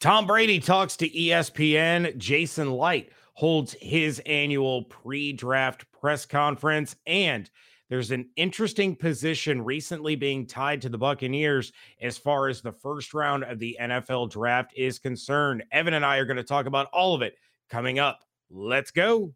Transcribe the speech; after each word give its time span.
Tom 0.00 0.26
Brady 0.26 0.60
talks 0.60 0.96
to 0.96 1.10
ESPN. 1.10 2.16
Jason 2.16 2.72
Licht 2.72 3.12
holds 3.34 3.74
his 3.80 4.18
annual 4.24 4.84
pre 4.84 5.34
draft 5.34 5.84
press 5.92 6.24
conference. 6.24 6.96
And 7.06 7.50
there's 7.90 8.10
an 8.10 8.30
interesting 8.36 8.96
position 8.96 9.62
recently 9.62 10.16
being 10.16 10.46
tied 10.46 10.80
to 10.82 10.88
the 10.88 10.96
Buccaneers 10.96 11.72
as 12.00 12.16
far 12.16 12.48
as 12.48 12.62
the 12.62 12.72
first 12.72 13.12
round 13.12 13.44
of 13.44 13.58
the 13.58 13.76
NFL 13.78 14.30
draft 14.30 14.72
is 14.74 14.98
concerned. 14.98 15.64
Evan 15.70 15.92
and 15.92 16.04
I 16.04 16.16
are 16.16 16.24
going 16.24 16.38
to 16.38 16.44
talk 16.44 16.64
about 16.64 16.86
all 16.94 17.14
of 17.14 17.20
it 17.20 17.34
coming 17.68 17.98
up. 17.98 18.24
Let's 18.48 18.90
go. 18.90 19.34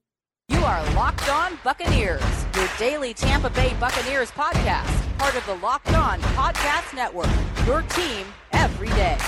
You 0.49 0.61
are 0.61 0.95
Locked 0.95 1.29
On 1.29 1.59
Buccaneers, 1.63 2.23
your 2.55 2.69
daily 2.79 3.13
Tampa 3.13 3.51
Bay 3.51 3.75
Buccaneers 3.79 4.31
podcast, 4.31 5.19
part 5.19 5.35
of 5.35 5.45
the 5.45 5.57
Locked 5.57 5.93
On 5.93 6.21
Podcast 6.21 6.95
Network, 6.95 7.29
your 7.67 7.83
team 7.83 8.27
every 8.53 8.89
day. 8.89 9.19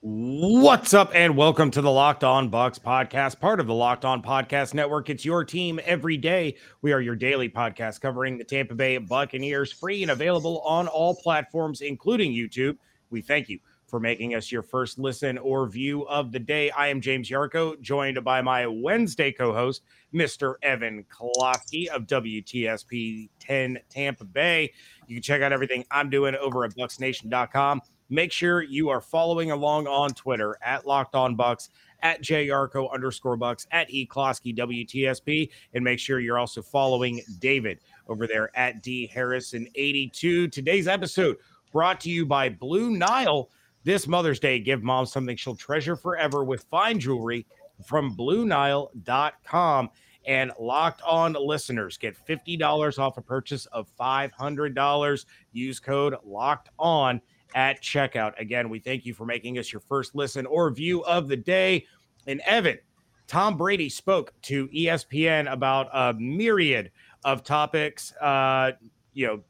What's 0.00 0.94
up, 0.94 1.10
and 1.12 1.36
welcome 1.36 1.72
to 1.72 1.82
the 1.82 1.90
Locked 1.90 2.22
On 2.22 2.48
Bucs 2.48 2.78
podcast, 2.78 3.40
part 3.40 3.58
of 3.58 3.66
the 3.66 3.74
Locked 3.74 4.04
On 4.04 4.22
Podcast 4.22 4.72
Network. 4.72 5.10
It's 5.10 5.24
your 5.24 5.44
team 5.44 5.80
every 5.84 6.16
day. 6.16 6.54
We 6.82 6.92
are 6.92 7.00
your 7.00 7.16
daily 7.16 7.48
podcast 7.48 8.00
covering 8.00 8.38
the 8.38 8.44
Tampa 8.44 8.76
Bay 8.76 8.98
Buccaneers, 8.98 9.72
free 9.72 10.02
and 10.02 10.12
available 10.12 10.60
on 10.60 10.86
all 10.86 11.16
platforms, 11.16 11.80
including 11.80 12.30
YouTube. 12.30 12.76
We 13.10 13.22
thank 13.22 13.48
you 13.48 13.58
for 13.88 13.98
making 13.98 14.36
us 14.36 14.52
your 14.52 14.62
first 14.62 15.00
listen 15.00 15.36
or 15.36 15.66
view 15.66 16.06
of 16.06 16.30
the 16.30 16.38
day. 16.38 16.70
I 16.70 16.86
am 16.86 17.00
James 17.00 17.28
Yarcho, 17.28 17.80
joined 17.80 18.22
by 18.22 18.40
my 18.40 18.68
Wednesday 18.68 19.32
co 19.32 19.52
host, 19.52 19.82
Mr. 20.14 20.54
Evan 20.62 21.06
Klosky 21.10 21.88
of 21.88 22.06
WTSP 22.06 23.30
10 23.40 23.80
Tampa 23.90 24.24
Bay. 24.24 24.72
You 25.08 25.16
can 25.16 25.22
check 25.24 25.42
out 25.42 25.52
everything 25.52 25.84
I'm 25.90 26.08
doing 26.08 26.36
over 26.36 26.64
at 26.64 26.76
BucsNation.com. 26.76 27.82
Make 28.10 28.32
sure 28.32 28.62
you 28.62 28.88
are 28.88 29.00
following 29.00 29.50
along 29.50 29.86
on 29.86 30.10
Twitter 30.10 30.58
at 30.62 30.86
Locked 30.86 31.14
On 31.14 31.36
Bucs, 31.36 31.68
at 32.00 32.22
JYarcho 32.22 32.92
underscore 32.92 33.36
Bucs, 33.36 33.66
at 33.70 33.90
E 33.90 34.06
Klosky 34.06 34.56
WTSP, 34.56 35.50
and 35.74 35.84
make 35.84 35.98
sure 35.98 36.20
you're 36.20 36.38
also 36.38 36.62
following 36.62 37.20
David 37.38 37.80
over 38.08 38.26
there 38.26 38.56
at 38.56 38.82
D 38.82 39.06
Harrison 39.06 39.68
82. 39.74 40.48
Today's 40.48 40.88
episode 40.88 41.36
brought 41.72 42.00
to 42.00 42.10
you 42.10 42.24
by 42.24 42.48
Blue 42.48 42.90
Nile. 42.90 43.50
This 43.84 44.06
Mother's 44.06 44.40
Day, 44.40 44.58
give 44.58 44.82
mom 44.82 45.06
something 45.06 45.36
she'll 45.36 45.54
treasure 45.54 45.96
forever 45.96 46.44
with 46.44 46.64
fine 46.70 46.98
jewelry 46.98 47.46
from 47.84 48.16
BlueNile.com. 48.16 49.90
And 50.26 50.52
locked 50.60 51.00
on 51.02 51.32
listeners 51.32 51.96
get 51.96 52.14
$50 52.26 52.98
off 52.98 53.16
a 53.16 53.22
purchase 53.22 53.64
of 53.66 53.88
$500. 53.98 55.24
Use 55.52 55.80
code 55.80 56.16
locked 56.22 56.68
on 56.78 57.22
at 57.54 57.82
checkout. 57.82 58.38
Again, 58.38 58.68
we 58.68 58.78
thank 58.78 59.06
you 59.06 59.14
for 59.14 59.24
making 59.24 59.58
us 59.58 59.72
your 59.72 59.80
first 59.80 60.14
listen 60.14 60.46
or 60.46 60.70
view 60.70 61.04
of 61.04 61.28
the 61.28 61.36
day. 61.36 61.86
And 62.26 62.40
Evan, 62.46 62.78
Tom 63.26 63.56
Brady 63.56 63.88
spoke 63.88 64.32
to 64.42 64.68
ESPN 64.68 65.50
about 65.50 65.88
a 65.92 66.14
myriad 66.14 66.90
of 67.24 67.44
topics, 67.44 68.12
uh, 68.16 68.72
you 69.12 69.26
know, 69.26 69.40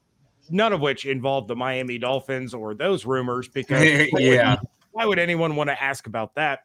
none 0.51 0.73
of 0.73 0.81
which 0.81 1.05
involved 1.05 1.49
the 1.49 1.57
Miami 1.57 1.99
Dolphins 1.99 2.55
or 2.55 2.75
those 2.75 3.05
rumors 3.05 3.49
because 3.49 4.09
yeah. 4.19 4.57
why 4.93 5.05
would 5.05 5.19
anyone 5.19 5.57
want 5.57 5.69
to 5.71 5.83
ask 5.83 6.07
about 6.07 6.35
that? 6.35 6.65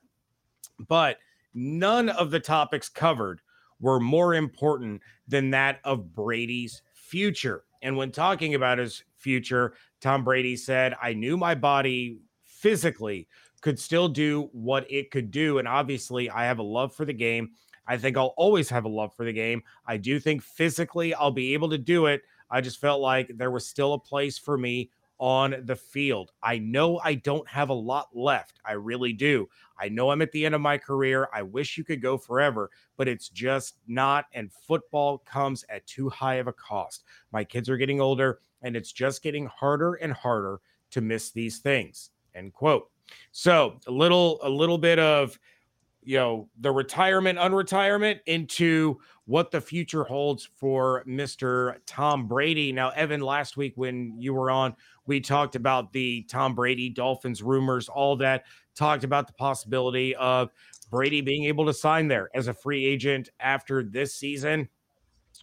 But 0.88 1.18
none 1.54 2.10
of 2.10 2.32
the 2.32 2.40
topics 2.40 2.90
covered 2.90 3.42
were 3.80 4.00
more 4.00 4.34
important 4.34 5.02
than 5.28 5.52
that 5.52 5.80
of 5.84 6.16
Brady's 6.16 6.82
future. 6.94 7.64
And 7.82 7.98
when 7.98 8.12
talking 8.12 8.56
about 8.56 8.78
his 8.78 9.04
future, 9.18 9.74
Tom 10.04 10.26
Brady 10.26 10.58
said, 10.58 10.96
I 11.02 11.14
knew 11.14 11.38
my 11.38 11.56
body 11.56 12.20
physically 12.44 13.28
could 13.62 13.80
still 13.80 14.10
do 14.10 14.50
what 14.52 14.86
it 14.92 15.10
could 15.12 15.32
do. 15.32 15.60
And 15.60 15.68
obviously, 15.68 16.30
I 16.30 16.44
have 16.44 16.60
a 16.60 16.64
love 16.64 16.94
for 16.94 17.06
the 17.06 17.14
game. 17.14 17.52
I 17.88 17.98
think 17.98 18.18
I'll 18.18 18.34
always 18.36 18.70
have 18.70 18.84
a 18.84 18.90
love 18.90 19.16
for 19.16 19.24
the 19.24 19.32
game. 19.32 19.64
I 19.88 19.96
do 19.96 20.20
think 20.20 20.44
physically 20.44 21.14
I'll 21.14 21.32
be 21.32 21.54
able 21.54 21.70
to 21.70 21.78
do 21.78 22.08
it. 22.08 22.22
I 22.52 22.60
just 22.60 22.82
felt 22.82 23.00
like 23.00 23.32
there 23.36 23.50
was 23.50 23.66
still 23.66 23.94
a 23.94 24.00
place 24.00 24.38
for 24.38 24.58
me 24.58 24.92
on 25.24 25.56
the 25.64 25.76
field. 25.76 26.34
I 26.44 26.58
know 26.58 27.00
I 27.02 27.14
don't 27.14 27.48
have 27.48 27.70
a 27.70 27.74
lot 27.74 28.10
left. 28.14 28.60
I 28.66 28.74
really 28.74 29.14
do. 29.14 29.48
I 29.80 29.88
know 29.88 30.12
I'm 30.12 30.22
at 30.22 30.34
the 30.34 30.46
end 30.46 30.54
of 30.54 30.60
my 30.60 30.78
career. 30.78 31.30
I 31.34 31.44
wish 31.44 31.78
you 31.78 31.86
could 31.86 32.02
go 32.02 32.18
forever, 32.18 32.70
but 32.98 33.08
it's 33.08 33.30
just 33.30 33.78
not. 33.88 34.26
And 34.34 34.52
football 34.52 35.20
comes 35.20 35.64
at 35.70 35.88
too 35.88 36.10
high 36.10 36.36
of 36.36 36.48
a 36.48 36.54
cost. 36.54 37.06
My 37.32 37.46
kids 37.46 37.70
are 37.70 37.78
getting 37.78 38.02
older 38.02 38.40
and 38.64 38.76
it's 38.76 38.92
just 38.92 39.24
getting 39.24 39.46
harder 39.46 39.94
and 39.94 40.12
harder 40.12 40.60
to 40.92 41.00
miss 41.00 41.32
these 41.32 41.60
things 41.60 42.10
end 42.36 42.52
quote 42.54 42.90
so 43.32 43.80
a 43.88 43.92
little 43.92 44.40
a 44.44 44.50
little 44.50 44.78
bit 44.78 45.00
of 45.00 45.40
you 46.06 46.18
know 46.18 46.50
the 46.60 46.72
retirement 46.72 47.40
unretirement 47.40 48.20
into 48.26 49.00
what 49.26 49.52
the 49.52 49.62
future 49.62 50.04
holds 50.04 50.50
for 50.56 51.04
mr 51.08 51.78
tom 51.86 52.28
brady. 52.28 52.72
Now 52.72 52.90
evan 52.90 53.22
last 53.22 53.58
week 53.58 53.74
when 53.76 54.16
you 54.20 54.34
were 54.34 54.52
on 54.52 54.76
we 55.06 55.20
talked 55.20 55.56
about 55.56 55.94
the 55.94 56.24
tom 56.24 56.56
brady 56.56 56.90
dolphins 56.90 57.42
rumors 57.42 57.90
all 57.90 58.16
that 58.18 58.46
talked 58.76 59.04
about 59.04 59.28
the 59.28 59.34
possibility 59.34 60.16
of 60.16 60.50
brady 60.90 61.22
being 61.22 61.46
able 61.46 61.66
to 61.66 61.74
sign 61.74 62.08
there 62.08 62.30
as 62.36 62.48
a 62.48 62.54
free 62.54 62.86
agent 62.86 63.30
after 63.40 63.84
this 63.84 64.16
season. 64.16 64.68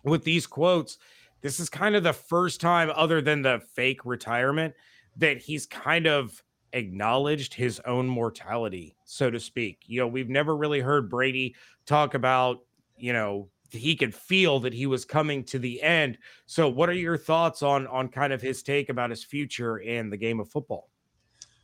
With 0.05 0.25
these 0.25 0.47
quotes 0.47 0.99
this 1.43 1.59
is 1.59 1.71
kind 1.71 1.97
of 1.97 2.03
the 2.03 2.13
first 2.13 2.61
time, 2.61 2.91
other 2.95 3.21
than 3.21 3.43
the 3.43 3.61
fake 3.75 4.05
retirement, 4.05 4.75
that 5.17 5.39
he's 5.39 5.67
kind 5.67 6.07
of 6.07 6.43
acknowledged 6.73 7.55
his 7.55 7.81
own 7.81 8.07
mortality, 8.07 8.97
so 9.05 9.31
to 9.31 9.41
speak. 9.41 9.81
You 9.87 10.01
know, 10.01 10.07
we've 10.07 10.29
never 10.29 10.57
really 10.57 10.81
heard 10.81 11.11
Brady 11.11 11.57
talk 11.87 12.15
about, 12.15 12.61
you 12.97 13.13
know, 13.13 13.49
he 13.71 13.95
could 13.95 14.15
feel 14.15 14.61
that 14.61 14.73
he 14.73 14.87
was 14.87 15.05
coming 15.05 15.45
to 15.45 15.59
the 15.59 15.81
end. 15.83 16.19
So 16.47 16.69
what 16.69 16.89
are 16.89 16.95
your 16.95 17.17
thoughts 17.17 17.63
on 17.63 17.87
on 17.87 18.09
kind 18.09 18.33
of 18.33 18.43
his 18.43 18.63
take 18.63 18.89
about 18.89 19.11
his 19.11 19.25
future 19.25 19.79
in 19.79 20.11
the 20.11 20.17
game 20.17 20.41
of 20.41 20.51
football? 20.51 20.91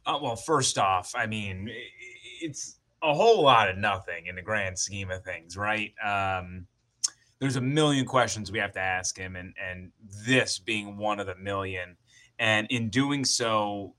Uh, 0.05 0.19
well, 0.23 0.37
first 0.37 0.79
off, 0.79 1.13
I 1.17 1.27
mean, 1.27 1.69
it's 2.41 2.79
a 3.03 3.13
whole 3.13 3.43
lot 3.43 3.69
of 3.69 3.77
nothing 3.77 4.27
in 4.27 4.37
the 4.37 4.43
grand 4.43 4.79
scheme 4.79 5.11
of 5.11 5.25
things, 5.25 5.57
right? 5.57 5.93
Um, 6.05 6.67
there's 7.41 7.57
a 7.57 7.61
million 7.61 8.07
questions 8.07 8.51
we 8.51 8.59
have 8.59 8.73
to 8.73 8.81
ask 8.81 9.17
him, 9.17 9.37
and 9.37 9.55
and 9.63 9.91
this 10.27 10.59
being 10.59 10.97
one 10.97 11.21
of 11.21 11.27
the 11.27 11.37
million. 11.37 11.97
And 12.39 12.67
in 12.71 12.91
doing 12.91 13.25
so, 13.25 13.95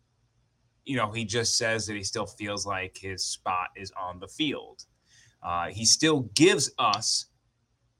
you 0.87 0.95
know, 0.95 1.11
he 1.11 1.25
just 1.25 1.57
says 1.57 1.85
that 1.85 1.95
he 1.95 2.03
still 2.03 2.25
feels 2.25 2.65
like 2.65 2.97
his 2.97 3.23
spot 3.23 3.67
is 3.75 3.91
on 3.99 4.19
the 4.19 4.27
field. 4.27 4.85
Uh, 5.43 5.67
he 5.67 5.85
still 5.85 6.21
gives 6.33 6.71
us 6.79 7.25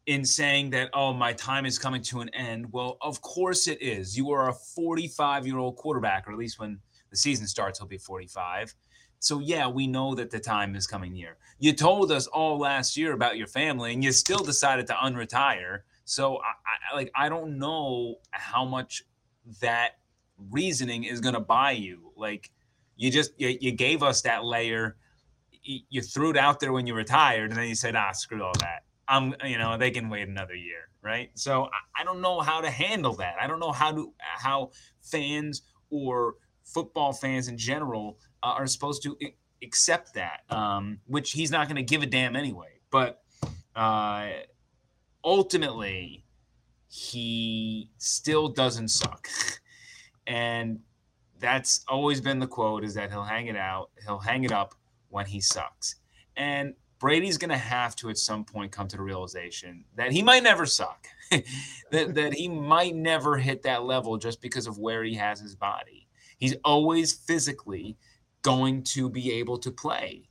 in 0.06 0.24
saying 0.24 0.70
that, 0.70 0.90
oh, 0.94 1.14
my 1.14 1.34
time 1.34 1.66
is 1.66 1.78
coming 1.78 2.02
to 2.02 2.22
an 2.22 2.30
end. 2.30 2.72
Well, 2.72 2.98
of 3.02 3.22
course 3.22 3.68
it 3.68 3.82
is. 3.82 4.18
You 4.18 4.32
are 4.32 4.50
a 4.50 4.54
45 4.54 5.46
year 5.46 5.58
old 5.58 5.76
quarterback, 5.76 6.28
or 6.28 6.32
at 6.32 6.38
least 6.38 6.60
when 6.60 6.80
the 7.12 7.18
season 7.18 7.46
starts, 7.46 7.78
he'll 7.78 7.88
be 7.90 7.98
45. 7.98 8.74
So 9.20 9.40
yeah, 9.40 9.68
we 9.68 9.86
know 9.86 10.16
that 10.16 10.32
the 10.32 10.40
time 10.40 10.76
is 10.76 10.88
coming 10.88 11.12
near. 11.12 11.38
You 11.60 11.74
told 11.74 12.12
us 12.12 12.28
all 12.28 12.58
last 12.58 12.96
year 12.96 13.14
about 13.14 13.38
your 13.38 13.48
family, 13.48 13.94
and 13.94 14.04
you 14.04 14.14
still 14.14 14.44
decided 14.44 14.88
to 14.88 14.94
unretire. 14.94 15.80
So 16.06 16.38
I, 16.38 16.94
I 16.94 16.96
like 16.96 17.12
I 17.16 17.28
don't 17.28 17.58
know 17.58 18.16
how 18.32 18.64
much 18.64 19.04
that 19.60 19.98
reasoning 20.52 21.04
is 21.04 21.20
going 21.20 21.34
to 21.34 21.42
buy 21.42 21.72
you. 21.72 22.14
Like 22.16 22.52
you 22.98 23.12
just 23.12 23.32
you, 23.38 23.58
you 23.62 23.72
gave 23.72 24.04
us 24.04 24.22
that 24.24 24.44
layer, 24.44 24.98
you, 25.64 26.02
threw 26.02 26.32
it 26.32 26.38
out 26.38 26.60
there 26.60 26.74
when 26.74 26.88
you 26.88 26.94
retired, 26.94 27.52
and 27.52 27.60
then 27.60 27.68
you 27.68 27.76
said, 27.76 27.96
ah, 27.96 28.12
screw 28.12 28.44
all 28.44 28.54
that. 28.60 28.84
I'm 29.08 29.34
you 29.46 29.58
know 29.58 29.78
they 29.78 29.92
can 29.92 30.10
wait 30.10 30.28
another 30.28 30.56
year, 30.56 30.90
right? 31.02 31.30
So 31.36 31.66
I, 31.66 32.02
I 32.02 32.04
don't 32.04 32.20
know 32.20 32.42
how 32.42 32.60
to 32.60 32.70
handle 32.70 33.14
that. 33.16 33.36
I 33.40 33.48
don't 33.48 33.60
know 33.60 33.72
how 33.72 33.92
to 33.94 34.14
how 34.20 34.72
fans 35.02 35.62
or 35.90 36.36
football 36.66 37.14
fans 37.14 37.48
in 37.48 37.58
general 37.58 38.20
uh, 38.44 38.48
are 38.48 38.68
supposed 38.68 39.04
to 39.04 39.18
accept 39.64 40.14
that, 40.16 40.42
um, 40.50 41.00
which 41.06 41.32
he's 41.32 41.52
not 41.52 41.68
going 41.68 41.78
to 41.78 41.84
give 41.84 42.04
a 42.04 42.06
damn 42.06 42.36
anyway. 42.36 42.80
But 42.92 43.22
uh, 43.76 44.30
ultimately, 45.24 46.26
he 46.90 47.90
still 47.98 48.50
doesn't 48.50 48.90
suck, 48.90 49.30
and 50.28 50.80
that's 51.40 51.84
always 51.88 52.22
been 52.22 52.40
the 52.40 52.48
quote: 52.48 52.84
is 52.84 52.94
that 52.96 53.12
he'll 53.12 53.24
hang 53.24 53.48
it 53.48 53.58
out, 53.58 53.90
he'll 54.06 54.20
hang 54.20 54.44
it 54.44 54.52
up 54.52 54.76
when 55.10 55.26
he 55.26 55.40
sucks, 55.40 55.96
and 56.36 56.74
Brady's 57.00 57.38
going 57.38 57.50
to 57.50 57.58
have 57.58 57.96
to 57.98 58.10
at 58.10 58.18
some 58.18 58.44
point 58.44 58.72
come 58.72 58.88
to 58.88 58.98
the 58.98 59.04
realization 59.04 59.86
that 59.96 60.12
he 60.12 60.24
might 60.24 60.44
never 60.44 60.66
suck, 60.66 61.08
that, 61.92 62.16
that 62.16 62.34
he 62.34 62.48
might 62.48 62.96
never 62.96 63.38
hit 63.38 63.62
that 63.64 63.84
level 63.84 64.18
just 64.18 64.42
because 64.42 64.66
of 64.68 64.80
where 64.80 65.04
he 65.04 65.14
has 65.14 65.40
his 65.40 65.56
body. 65.56 66.08
He's 66.40 66.56
always 66.64 67.14
physically 67.14 67.98
going 68.42 68.84
to 68.84 69.10
be 69.10 69.32
able 69.34 69.58
to 69.60 69.72
play. 69.72 70.30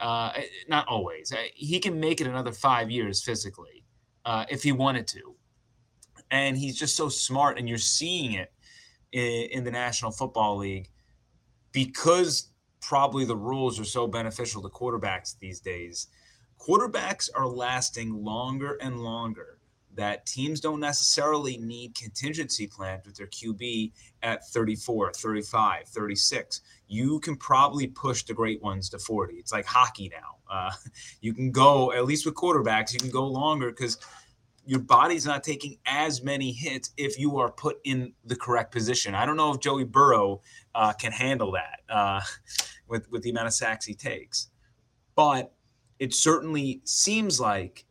Uh, 0.00 0.32
eh, 0.36 0.44
not 0.68 0.86
always. 0.86 1.32
Uh, 1.32 1.36
he 1.54 1.78
can 1.78 1.98
make 1.98 2.20
it 2.20 2.26
another 2.26 2.52
five 2.52 2.90
years 2.90 3.22
physically 3.22 3.84
uh, 4.24 4.44
if 4.48 4.62
he 4.62 4.72
wanted 4.72 5.06
to. 5.08 5.34
And 6.30 6.56
he's 6.56 6.76
just 6.76 6.96
so 6.96 7.08
smart, 7.08 7.58
and 7.58 7.68
you're 7.68 7.78
seeing 7.78 8.32
it 8.32 8.52
in, 9.14 9.48
in 9.50 9.64
the 9.64 9.70
National 9.70 10.10
Football 10.10 10.58
League 10.58 10.90
because 11.72 12.48
probably 12.80 13.24
the 13.24 13.36
rules 13.36 13.80
are 13.80 13.84
so 13.84 14.06
beneficial 14.06 14.60
to 14.60 14.68
quarterbacks 14.68 15.38
these 15.38 15.60
days. 15.60 16.08
Quarterbacks 16.58 17.30
are 17.34 17.46
lasting 17.46 18.12
longer 18.12 18.76
and 18.82 19.02
longer 19.02 19.58
that 19.94 20.26
teams 20.26 20.60
don't 20.60 20.80
necessarily 20.80 21.56
need 21.56 21.94
contingency 21.94 22.66
plans 22.66 23.06
with 23.06 23.16
their 23.16 23.28
QB 23.28 23.92
at 24.24 24.44
34, 24.48 25.12
35, 25.12 25.86
36. 25.86 26.60
You 26.88 27.20
can 27.20 27.36
probably 27.36 27.86
push 27.86 28.24
the 28.24 28.34
great 28.34 28.60
ones 28.60 28.88
to 28.90 28.98
40. 28.98 29.34
It's 29.36 29.52
like 29.52 29.66
hockey 29.66 30.10
now. 30.12 30.36
Uh, 30.52 30.72
you 31.20 31.32
can 31.32 31.52
go, 31.52 31.92
at 31.92 32.06
least 32.06 32.26
with 32.26 32.34
quarterbacks, 32.34 32.92
you 32.92 32.98
can 32.98 33.10
go 33.10 33.24
longer 33.24 33.70
because 33.70 33.98
your 34.66 34.80
body's 34.80 35.26
not 35.26 35.44
taking 35.44 35.76
as 35.86 36.22
many 36.22 36.52
hits 36.52 36.90
if 36.96 37.18
you 37.18 37.38
are 37.38 37.50
put 37.50 37.78
in 37.84 38.12
the 38.24 38.36
correct 38.36 38.72
position. 38.72 39.14
I 39.14 39.26
don't 39.26 39.36
know 39.36 39.52
if 39.52 39.60
Joey 39.60 39.84
Burrow 39.84 40.40
uh, 40.74 40.92
can 40.92 41.12
handle 41.12 41.52
that 41.52 41.80
uh, 41.88 42.20
with, 42.88 43.10
with 43.10 43.22
the 43.22 43.30
amount 43.30 43.46
of 43.46 43.54
sacks 43.54 43.84
he 43.84 43.94
takes. 43.94 44.48
But 45.14 45.54
it 45.98 46.14
certainly 46.14 46.80
seems 46.84 47.40
like 47.40 47.84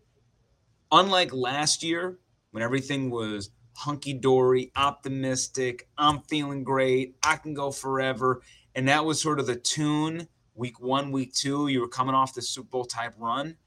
unlike 0.91 1.33
last 1.33 1.83
year 1.83 2.19
when 2.51 2.63
everything 2.63 3.09
was 3.09 3.49
hunky 3.75 4.13
dory, 4.13 4.71
optimistic, 4.75 5.87
I'm 5.97 6.21
feeling 6.21 6.63
great, 6.63 7.15
I 7.23 7.37
can 7.37 7.53
go 7.53 7.71
forever. 7.71 8.41
And 8.75 8.87
that 8.87 9.05
was 9.05 9.21
sort 9.21 9.39
of 9.39 9.47
the 9.47 9.55
tune 9.55 10.27
week 10.55 10.79
one, 10.79 11.11
week 11.11 11.33
two. 11.33 11.67
You 11.67 11.81
were 11.81 11.87
coming 11.87 12.15
off 12.15 12.33
the 12.33 12.41
Super 12.41 12.69
Bowl 12.69 12.85
type 12.85 13.13
run. 13.17 13.57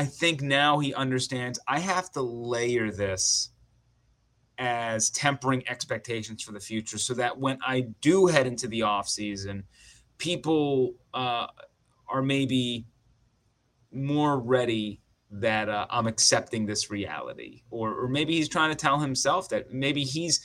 I 0.00 0.06
think 0.06 0.40
now 0.40 0.78
he 0.78 0.94
understands. 0.94 1.60
I 1.68 1.78
have 1.78 2.10
to 2.12 2.22
layer 2.22 2.90
this 2.90 3.50
as 4.56 5.10
tempering 5.10 5.62
expectations 5.68 6.42
for 6.42 6.52
the 6.52 6.60
future 6.60 6.96
so 6.96 7.12
that 7.12 7.38
when 7.38 7.58
I 7.62 7.82
do 8.00 8.26
head 8.26 8.46
into 8.46 8.66
the 8.66 8.80
off 8.80 9.10
season, 9.10 9.64
people 10.16 10.94
uh, 11.12 11.48
are 12.08 12.22
maybe 12.22 12.86
more 13.92 14.40
ready 14.40 15.02
that 15.32 15.68
uh, 15.68 15.86
I'm 15.90 16.06
accepting 16.06 16.64
this 16.64 16.90
reality, 16.90 17.64
or 17.70 17.92
or 17.92 18.08
maybe 18.08 18.36
he's 18.36 18.48
trying 18.48 18.70
to 18.70 18.76
tell 18.76 19.00
himself 19.00 19.50
that 19.50 19.70
maybe 19.70 20.02
he's 20.02 20.40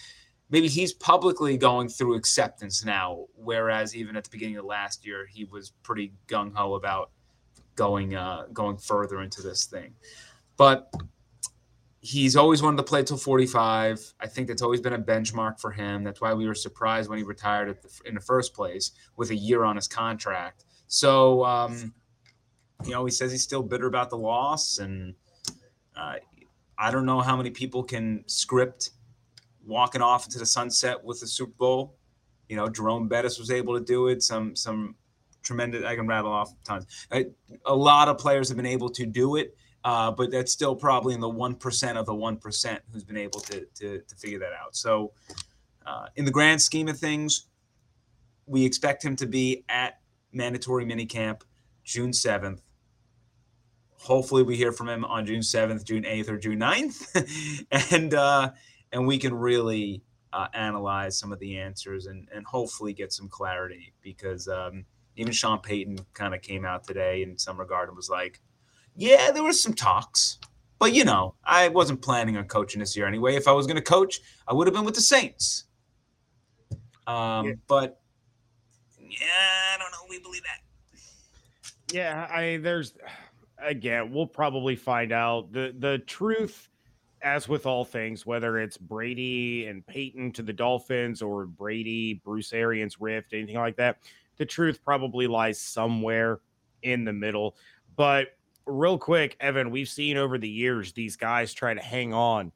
maybe 0.50 0.68
he's 0.68 0.92
publicly 0.92 1.58
going 1.58 1.88
through 1.88 2.16
acceptance 2.16 2.84
now, 2.84 3.28
whereas 3.36 3.96
even 3.96 4.18
at 4.18 4.26
the 4.26 4.30
beginning 4.32 4.58
of 4.58 4.66
last 4.66 5.06
year 5.06 5.26
he 5.26 5.46
was 5.46 5.72
pretty 5.82 6.12
gung 6.28 6.54
ho 6.54 6.74
about 6.74 7.12
going 7.76 8.16
uh, 8.16 8.46
going 8.54 8.78
further 8.78 9.22
into 9.22 9.42
this 9.42 9.66
thing. 9.66 9.94
But 10.58 10.94
he's 12.02 12.36
always 12.36 12.62
wanted 12.62 12.78
to 12.78 12.84
play 12.84 13.04
till 13.04 13.18
45. 13.18 14.14
I 14.20 14.28
think 14.28 14.48
that's 14.48 14.62
always 14.62 14.80
been 14.80 14.94
a 14.94 15.00
benchmark 15.00 15.60
for 15.60 15.72
him. 15.72 16.04
That's 16.04 16.22
why 16.22 16.34
we 16.34 16.48
were 16.48 16.56
surprised 16.56 17.10
when 17.10 17.18
he 17.18 17.24
retired 17.24 17.76
the, 17.82 17.90
in 18.08 18.16
the 18.16 18.22
first 18.22 18.54
place 18.54 18.92
with 19.18 19.32
a 19.32 19.36
year 19.36 19.64
on 19.64 19.76
his 19.76 19.88
contract. 19.88 20.66
So. 20.88 21.44
Um, 21.44 21.94
you 22.84 22.92
know, 22.92 23.06
he 23.06 23.12
says 23.12 23.32
he's 23.32 23.44
still 23.44 23.64
bitter 23.64 23.88
about 23.88 24.10
the 24.10 24.18
loss, 24.18 24.80
and 24.80 25.16
uh, 25.96 26.16
I 26.78 26.92
don't 26.92 27.06
know 27.06 27.22
how 27.22 27.36
many 27.36 27.50
people 27.50 27.84
can 27.84 28.24
script 28.28 28.92
walking 29.66 30.02
off 30.02 30.26
into 30.26 30.40
the 30.40 30.46
sunset 30.46 31.04
with 31.04 31.20
the 31.22 31.28
Super 31.28 31.54
Bowl. 31.58 31.96
You 32.50 32.58
know, 32.58 32.68
Jerome 32.70 33.08
Bettis 33.08 33.40
was 33.40 33.50
able 33.50 33.78
to 33.78 33.84
do 33.84 34.08
it. 34.08 34.22
Some 34.22 34.56
some 34.56 34.96
tremendous. 35.46 35.84
I 35.86 35.96
can 35.96 36.08
rattle 36.08 36.32
off 36.32 36.54
tons. 36.64 36.86
A, 37.12 37.26
a 37.66 37.76
lot 37.76 38.10
of 38.10 38.18
players 38.18 38.50
have 38.50 38.58
been 38.58 38.66
able 38.66 38.90
to 38.90 39.06
do 39.06 39.38
it, 39.38 39.56
uh, 39.84 40.12
but 40.12 40.32
that's 40.32 40.52
still 40.52 40.76
probably 40.76 41.14
in 41.14 41.22
the 41.22 41.30
one 41.30 41.56
percent 41.56 41.98
of 41.98 42.06
the 42.06 42.16
one 42.16 42.38
percent 42.38 42.82
who's 42.92 43.04
been 43.04 43.18
able 43.18 43.40
to, 43.42 43.66
to 43.76 44.02
to 44.02 44.16
figure 44.16 44.40
that 44.40 44.52
out. 44.54 44.76
So, 44.76 45.14
uh, 45.86 46.08
in 46.16 46.26
the 46.26 46.32
grand 46.32 46.62
scheme 46.62 46.88
of 46.88 46.98
things, 46.98 47.48
we 48.46 48.66
expect 48.66 49.04
him 49.04 49.16
to 49.18 49.26
be 49.26 49.64
at 49.70 50.00
mandatory 50.34 50.86
minicamp 50.86 51.42
June 51.84 52.12
seventh 52.12 52.62
hopefully 54.06 54.44
we 54.44 54.56
hear 54.56 54.72
from 54.72 54.88
him 54.88 55.04
on 55.04 55.26
June 55.26 55.40
7th, 55.40 55.84
June 55.84 56.04
8th, 56.04 56.30
or 56.30 56.38
June 56.38 56.60
9th. 56.60 57.66
and 57.92 58.14
uh, 58.14 58.52
and 58.92 59.06
we 59.06 59.18
can 59.18 59.34
really 59.34 60.04
uh, 60.32 60.48
analyze 60.54 61.18
some 61.18 61.32
of 61.32 61.40
the 61.40 61.58
answers 61.58 62.06
and, 62.06 62.28
and 62.34 62.46
hopefully 62.46 62.94
get 62.94 63.12
some 63.12 63.28
clarity 63.28 63.94
because 64.02 64.48
um, 64.48 64.86
even 65.16 65.32
Sean 65.32 65.60
Payton 65.60 66.00
kind 66.14 66.34
of 66.34 66.42
came 66.42 66.66
out 66.66 66.84
today 66.84 67.24
in 67.24 67.38
some 67.38 67.58
regard 67.58 67.90
and 67.90 67.96
was 67.96 68.10
like, 68.10 68.42
yeah, 68.96 69.32
there 69.32 69.44
was 69.44 69.62
some 69.62 69.74
talks. 69.74 70.40
But 70.80 70.94
you 70.94 71.06
know, 71.06 71.36
I 71.44 71.70
wasn't 71.70 72.02
planning 72.02 72.38
on 72.38 72.46
coaching 72.46 72.80
this 72.80 72.96
year 72.96 73.08
anyway. 73.08 73.36
If 73.36 73.48
I 73.48 73.52
was 73.52 73.66
going 73.66 73.78
to 73.78 73.82
coach, 73.82 74.20
I 74.48 74.54
would 74.54 74.68
have 74.68 74.74
been 74.74 74.86
with 74.86 74.96
the 74.96 75.02
Saints. 75.02 75.66
Um, 77.08 77.46
yeah. 77.46 77.54
But 77.68 78.00
yeah, 79.00 79.74
I 79.74 79.78
don't 79.78 79.92
know. 79.92 80.06
We 80.10 80.20
believe 80.20 80.44
that. 80.44 80.60
Yeah, 81.94 82.28
I 82.30 82.58
there's 82.58 82.94
again, 83.58 84.12
we'll 84.12 84.28
probably 84.28 84.76
find 84.76 85.12
out 85.12 85.52
the 85.52 85.74
the 85.78 86.00
truth. 86.00 86.70
As 87.22 87.50
with 87.50 87.66
all 87.66 87.84
things, 87.84 88.24
whether 88.24 88.60
it's 88.60 88.78
Brady 88.78 89.66
and 89.66 89.88
Payton 89.88 90.34
to 90.34 90.44
the 90.44 90.54
Dolphins 90.54 91.24
or 91.24 91.48
Brady, 91.48 92.22
Bruce 92.24 92.54
Arians 92.54 93.02
rift, 93.02 93.34
anything 93.34 93.56
like 93.56 93.78
that, 93.78 93.98
the 94.38 94.46
truth 94.46 94.84
probably 94.84 95.28
lies 95.28 95.60
somewhere 95.60 96.40
in 96.84 97.04
the 97.04 97.14
middle. 97.14 97.56
But 97.96 98.30
real 98.66 98.98
quick, 98.98 99.38
Evan, 99.40 99.72
we've 99.72 99.90
seen 99.90 100.18
over 100.18 100.38
the 100.38 100.50
years 100.50 100.94
these 100.94 101.16
guys 101.16 101.54
try 101.54 101.74
to 101.74 101.82
hang 101.82 102.14
on 102.14 102.52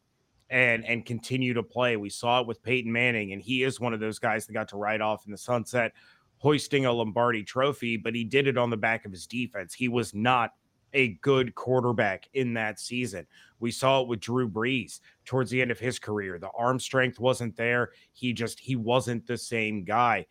and 0.49 0.83
and 0.85 1.05
continue 1.05 1.53
to 1.53 1.63
play. 1.63 1.97
We 1.97 2.09
saw 2.09 2.41
it 2.41 2.47
with 2.47 2.63
Peyton 2.63 2.91
Manning, 2.91 3.33
and 3.33 3.41
he 3.41 3.63
is 3.63 3.79
one 3.79 3.93
of 3.93 3.99
those 3.99 4.19
guys 4.19 4.45
that 4.45 4.53
got 4.53 4.67
to 4.69 4.77
ride 4.77 5.01
off 5.01 5.25
in 5.25 5.31
the 5.31 5.37
sunset, 5.37 5.93
hoisting 6.37 6.85
a 6.85 6.91
Lombardi 6.91 7.43
trophy, 7.43 7.97
but 7.97 8.15
he 8.15 8.23
did 8.23 8.47
it 8.47 8.57
on 8.57 8.69
the 8.69 8.77
back 8.77 9.05
of 9.05 9.11
his 9.11 9.27
defense. 9.27 9.73
He 9.73 9.87
was 9.87 10.13
not 10.13 10.51
a 10.93 11.09
good 11.21 11.53
quarterback 11.53 12.27
in 12.33 12.53
that 12.55 12.79
season. 12.79 13.27
We 13.59 13.71
saw 13.71 14.01
it 14.01 14.07
with 14.07 14.21
Drew 14.21 14.49
Brees 14.49 15.01
towards 15.25 15.51
the 15.51 15.61
end 15.61 15.69
of 15.69 15.79
his 15.79 15.99
career. 15.99 16.39
The 16.39 16.49
arm 16.57 16.79
strength 16.79 17.19
wasn't 17.19 17.55
there. 17.55 17.91
He 18.13 18.33
just 18.33 18.59
he 18.59 18.75
wasn't 18.75 19.27
the 19.27 19.37
same 19.37 19.83
guy. 19.83 20.25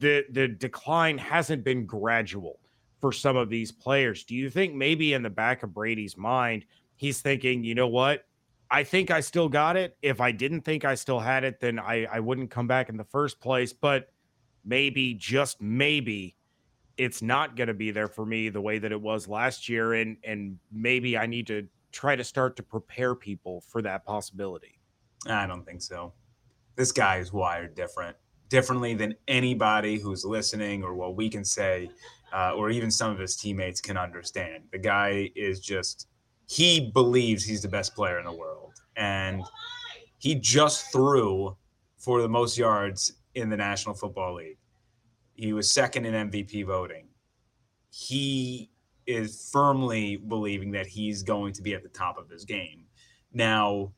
The 0.00 0.24
the 0.30 0.48
decline 0.48 1.18
hasn't 1.18 1.64
been 1.64 1.86
gradual 1.86 2.60
for 3.00 3.12
some 3.12 3.36
of 3.36 3.48
these 3.48 3.72
players. 3.72 4.24
Do 4.24 4.34
you 4.34 4.50
think 4.50 4.74
maybe 4.74 5.14
in 5.14 5.22
the 5.22 5.30
back 5.30 5.62
of 5.62 5.72
Brady's 5.72 6.16
mind, 6.16 6.64
he's 6.96 7.20
thinking, 7.20 7.64
you 7.64 7.74
know 7.74 7.88
what? 7.88 8.26
I 8.70 8.84
think 8.84 9.10
I 9.10 9.20
still 9.20 9.48
got 9.48 9.76
it. 9.76 9.96
If 10.02 10.20
I 10.20 10.32
didn't 10.32 10.62
think 10.62 10.84
I 10.84 10.94
still 10.94 11.20
had 11.20 11.44
it, 11.44 11.60
then 11.60 11.78
I, 11.78 12.04
I 12.06 12.20
wouldn't 12.20 12.50
come 12.50 12.66
back 12.66 12.88
in 12.88 12.96
the 12.96 13.04
first 13.04 13.40
place. 13.40 13.72
But 13.72 14.10
maybe, 14.64 15.14
just 15.14 15.60
maybe, 15.60 16.36
it's 16.98 17.22
not 17.22 17.56
going 17.56 17.68
to 17.68 17.74
be 17.74 17.90
there 17.90 18.08
for 18.08 18.26
me 18.26 18.48
the 18.48 18.60
way 18.60 18.78
that 18.78 18.92
it 18.92 19.00
was 19.00 19.28
last 19.28 19.68
year 19.68 19.94
and 19.94 20.16
and 20.24 20.58
maybe 20.72 21.16
I 21.16 21.26
need 21.26 21.46
to 21.46 21.66
try 21.92 22.16
to 22.16 22.24
start 22.24 22.56
to 22.56 22.62
prepare 22.62 23.14
people 23.14 23.62
for 23.62 23.80
that 23.82 24.04
possibility. 24.04 24.78
I 25.26 25.46
don't 25.46 25.64
think 25.64 25.80
so. 25.80 26.12
This 26.76 26.92
guy 26.92 27.16
is 27.16 27.32
wired 27.32 27.74
different, 27.74 28.16
differently 28.48 28.94
than 28.94 29.14
anybody 29.26 29.98
who's 29.98 30.24
listening 30.24 30.82
or 30.82 30.94
what 30.94 31.16
we 31.16 31.28
can 31.28 31.44
say, 31.44 31.90
uh, 32.32 32.52
or 32.54 32.70
even 32.70 32.90
some 32.90 33.10
of 33.10 33.18
his 33.18 33.36
teammates 33.36 33.80
can 33.80 33.96
understand. 33.96 34.64
The 34.72 34.78
guy 34.78 35.30
is 35.34 35.60
just, 35.60 36.08
he 36.46 36.90
believes 36.92 37.44
he's 37.44 37.62
the 37.62 37.68
best 37.68 37.94
player 37.94 38.18
in 38.18 38.24
the 38.24 38.32
world. 38.32 38.74
And 38.96 39.42
he 40.18 40.34
just 40.34 40.92
threw 40.92 41.56
for 41.96 42.22
the 42.22 42.28
most 42.28 42.58
yards 42.58 43.12
in 43.34 43.48
the 43.48 43.56
National 43.56 43.94
Football 43.94 44.36
League. 44.36 44.58
He 45.34 45.52
was 45.52 45.70
second 45.70 46.04
in 46.04 46.30
MVP 46.30 46.66
voting. 46.66 47.08
He 47.90 48.70
is 49.06 49.48
firmly 49.52 50.16
believing 50.16 50.70
that 50.72 50.86
he's 50.86 51.22
going 51.22 51.52
to 51.54 51.62
be 51.62 51.74
at 51.74 51.82
the 51.82 51.88
top 51.88 52.18
of 52.18 52.28
his 52.28 52.44
game. 52.44 52.84
Now, 53.32 53.92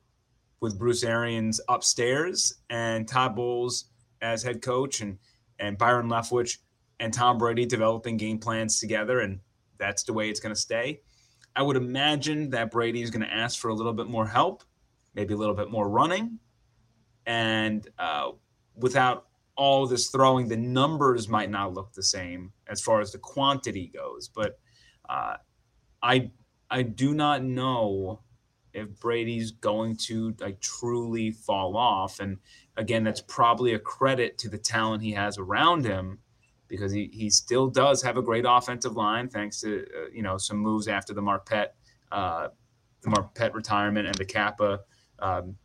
with 0.61 0.79
Bruce 0.79 1.03
Arians 1.03 1.61
upstairs 1.69 2.55
and 2.69 3.09
Todd 3.09 3.35
Bowles 3.35 3.90
as 4.23 4.43
head 4.43 4.63
coach 4.63 5.01
and 5.01 5.19
and 5.59 5.77
Byron 5.77 6.09
Leftwich 6.09 6.59
and 7.01 7.13
Tom 7.13 7.39
Brady 7.39 7.67
developing 7.67 8.17
game 8.17 8.39
plans 8.39 8.81
together, 8.81 9.21
and 9.21 9.41
that's 9.79 10.03
the 10.05 10.13
way 10.13 10.31
it's 10.31 10.41
going 10.41 10.55
to 10.55 10.61
stay. 10.61 11.01
I 11.57 11.63
would 11.63 11.77
imagine 11.77 12.51
that 12.51 12.71
Brady 12.71 13.03
is 13.03 13.11
going 13.11 13.27
to 13.27 13.33
ask 13.33 13.59
for 13.59 13.69
a 13.69 13.75
little 13.75 13.93
bit 13.93 14.07
more 14.07 14.27
help, 14.27 14.63
maybe 15.15 15.35
a 15.35 15.37
little 15.37 15.55
bit 15.55 15.71
more 15.71 15.89
running, 15.89 16.39
and 17.27 17.87
uh, 17.99 18.31
without 18.77 19.27
all 19.57 19.87
this 19.87 20.09
throwing, 20.09 20.49
the 20.49 20.57
numbers 20.57 21.29
might 21.29 21.51
not 21.51 21.75
look 21.75 21.93
the 21.93 22.03
same 22.03 22.53
as 22.69 22.81
far 22.81 23.01
as 23.01 23.13
the 23.13 23.19
quantity 23.19 23.91
goes. 23.95 24.29
But 24.29 24.59
uh, 25.09 25.37
I 26.03 26.31
I 26.71 26.83
do 26.83 27.15
not 27.15 27.43
know 27.43 28.23
if 28.73 28.89
Brady's 29.01 29.51
going 29.51 29.97
to 29.97 30.35
like 30.41 30.61
truly 30.61 31.31
fall 31.31 31.77
off. 31.77 32.21
And 32.21 32.39
again, 32.77 33.05
that's 33.05 33.21
probably 33.21 33.75
a 33.75 33.79
credit 33.79 34.39
to 34.39 34.49
the 34.49 34.59
talent 34.59 35.03
he 35.03 35.13
has 35.13 35.39
around 35.39 35.85
him 35.85 36.19
because 36.69 36.93
he, 36.93 37.11
he 37.13 37.29
still 37.29 37.69
does 37.69 38.03
have 38.03 38.17
a 38.17 38.23
great 38.23 38.45
offensive 38.49 38.97
line 38.97 39.29
thanks 39.29 39.61
to 39.61 39.85
uh, 39.97 40.09
you 40.13 40.23
know 40.23 40.39
some 40.39 40.57
moves 40.57 40.89
after 40.89 41.13
the 41.13 41.21
Marpet 41.21 41.69
uh, 42.13 42.49
the 43.03 43.11
Marpet 43.11 43.55
retirement 43.55 44.07
and 44.07 44.15
the 44.15 44.25
Cappa 44.25 44.81
um, 45.19 45.57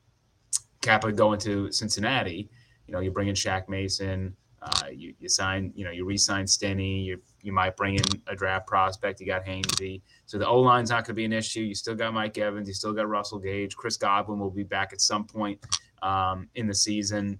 Cappa 0.81 1.11
going 1.11 1.39
to 1.39 1.71
Cincinnati. 1.71 2.49
You 2.87 2.93
know, 2.93 2.99
you 2.99 3.11
bring 3.11 3.27
in 3.27 3.35
Shaq 3.35 3.69
Mason, 3.69 4.35
uh, 4.65 4.87
you, 4.91 5.13
you 5.19 5.29
sign, 5.29 5.71
you 5.75 5.85
know, 5.85 5.91
you 5.91 6.05
re-sign 6.05 6.47
Stinnie, 6.47 7.01
you 7.01 7.21
you 7.41 7.51
might 7.53 7.77
bring 7.77 7.95
in 7.95 8.03
a 8.27 8.35
draft 8.35 8.65
prospect. 8.67 9.19
You 9.19 9.27
got 9.27 9.45
Hainsey, 9.45 10.01
so 10.25 10.37
the 10.39 10.47
O 10.47 10.59
line's 10.59 10.89
not 10.89 11.05
going 11.05 11.13
to 11.13 11.13
be 11.13 11.25
an 11.25 11.33
issue. 11.33 11.61
You 11.61 11.75
still 11.75 11.93
got 11.95 12.13
Mike 12.13 12.37
Evans, 12.37 12.67
you 12.67 12.73
still 12.73 12.93
got 12.93 13.07
Russell 13.07 13.39
Gage, 13.39 13.75
Chris 13.75 13.95
Godwin 13.97 14.39
will 14.39 14.49
be 14.49 14.63
back 14.63 14.91
at 14.93 15.01
some 15.01 15.25
point 15.25 15.63
um, 16.01 16.49
in 16.55 16.65
the 16.67 16.73
season. 16.73 17.39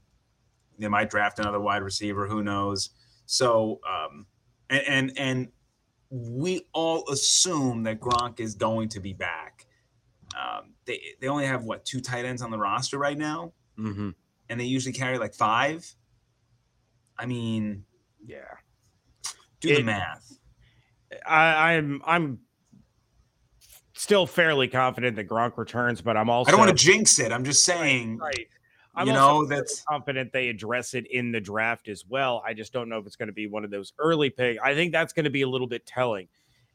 They 0.78 0.88
might 0.88 1.10
draft 1.10 1.40
another 1.40 1.60
wide 1.60 1.82
receiver. 1.82 2.28
Who 2.28 2.44
knows? 2.44 2.92
So, 3.26 3.80
um, 3.90 4.26
and, 4.70 4.84
and 4.88 5.12
and 5.18 5.48
we 6.10 6.68
all 6.74 7.10
assume 7.10 7.84
that 7.84 8.00
Gronk 8.00 8.40
is 8.40 8.54
going 8.56 8.90
to 8.90 9.00
be 9.00 9.14
back. 9.14 9.66
Um, 10.36 10.74
they 10.86 11.02
they 11.22 11.28
only 11.28 11.46
have 11.46 11.64
what 11.64 11.86
two 11.86 12.02
tight 12.02 12.26
ends 12.26 12.42
on 12.42 12.52
the 12.52 12.58
roster 12.58 12.98
right 13.00 13.18
now, 13.18 13.54
Mm-hmm. 13.80 14.10
and 14.50 14.60
they 14.60 14.66
usually 14.66 14.94
carry 14.94 15.18
like 15.18 15.34
five. 15.34 15.90
I 17.18 17.26
mean, 17.26 17.86
Yeah. 18.26 18.44
do 19.60 19.76
the 19.76 19.84
math. 19.84 20.38
I, 21.26 21.74
I'm 21.76 22.02
I'm 22.06 22.40
still 23.94 24.28
fairly 24.28 24.68
confident 24.68 25.16
that 25.16 25.30
Gronk 25.30 25.58
returns, 25.58 26.02
but 26.02 26.18
I'm 26.18 26.30
also 26.30 26.50
I 26.50 26.52
don't 26.52 26.60
want 26.60 26.78
to 26.78 26.84
jinx 26.86 27.20
it. 27.20 27.32
I'm 27.32 27.46
just 27.46 27.64
saying, 27.64 28.18
right. 28.18 28.48
I'm 28.96 29.08
you 29.08 29.14
know, 29.14 29.46
that's 29.46 29.84
confident 29.84 30.32
they 30.32 30.50
address 30.50 30.94
it 30.94 31.06
in 31.08 31.32
the 31.32 31.42
draft 31.42 31.90
as 31.90 32.06
well. 32.06 32.42
I 32.46 32.54
just 32.54 32.72
don't 32.72 32.88
know 32.90 32.98
if 32.98 33.06
it's 33.06 33.16
going 33.16 33.28
to 33.28 33.34
be 33.34 33.48
one 33.48 33.64
of 33.66 33.72
those 33.72 33.94
early 33.98 34.30
pick. 34.30 34.58
I 34.64 34.74
think 34.74 34.92
that's 34.92 35.14
going 35.14 35.26
to 35.26 35.30
be 35.30 35.42
a 35.42 35.50
little 35.50 35.68
bit 35.68 35.86
telling. 35.86 36.28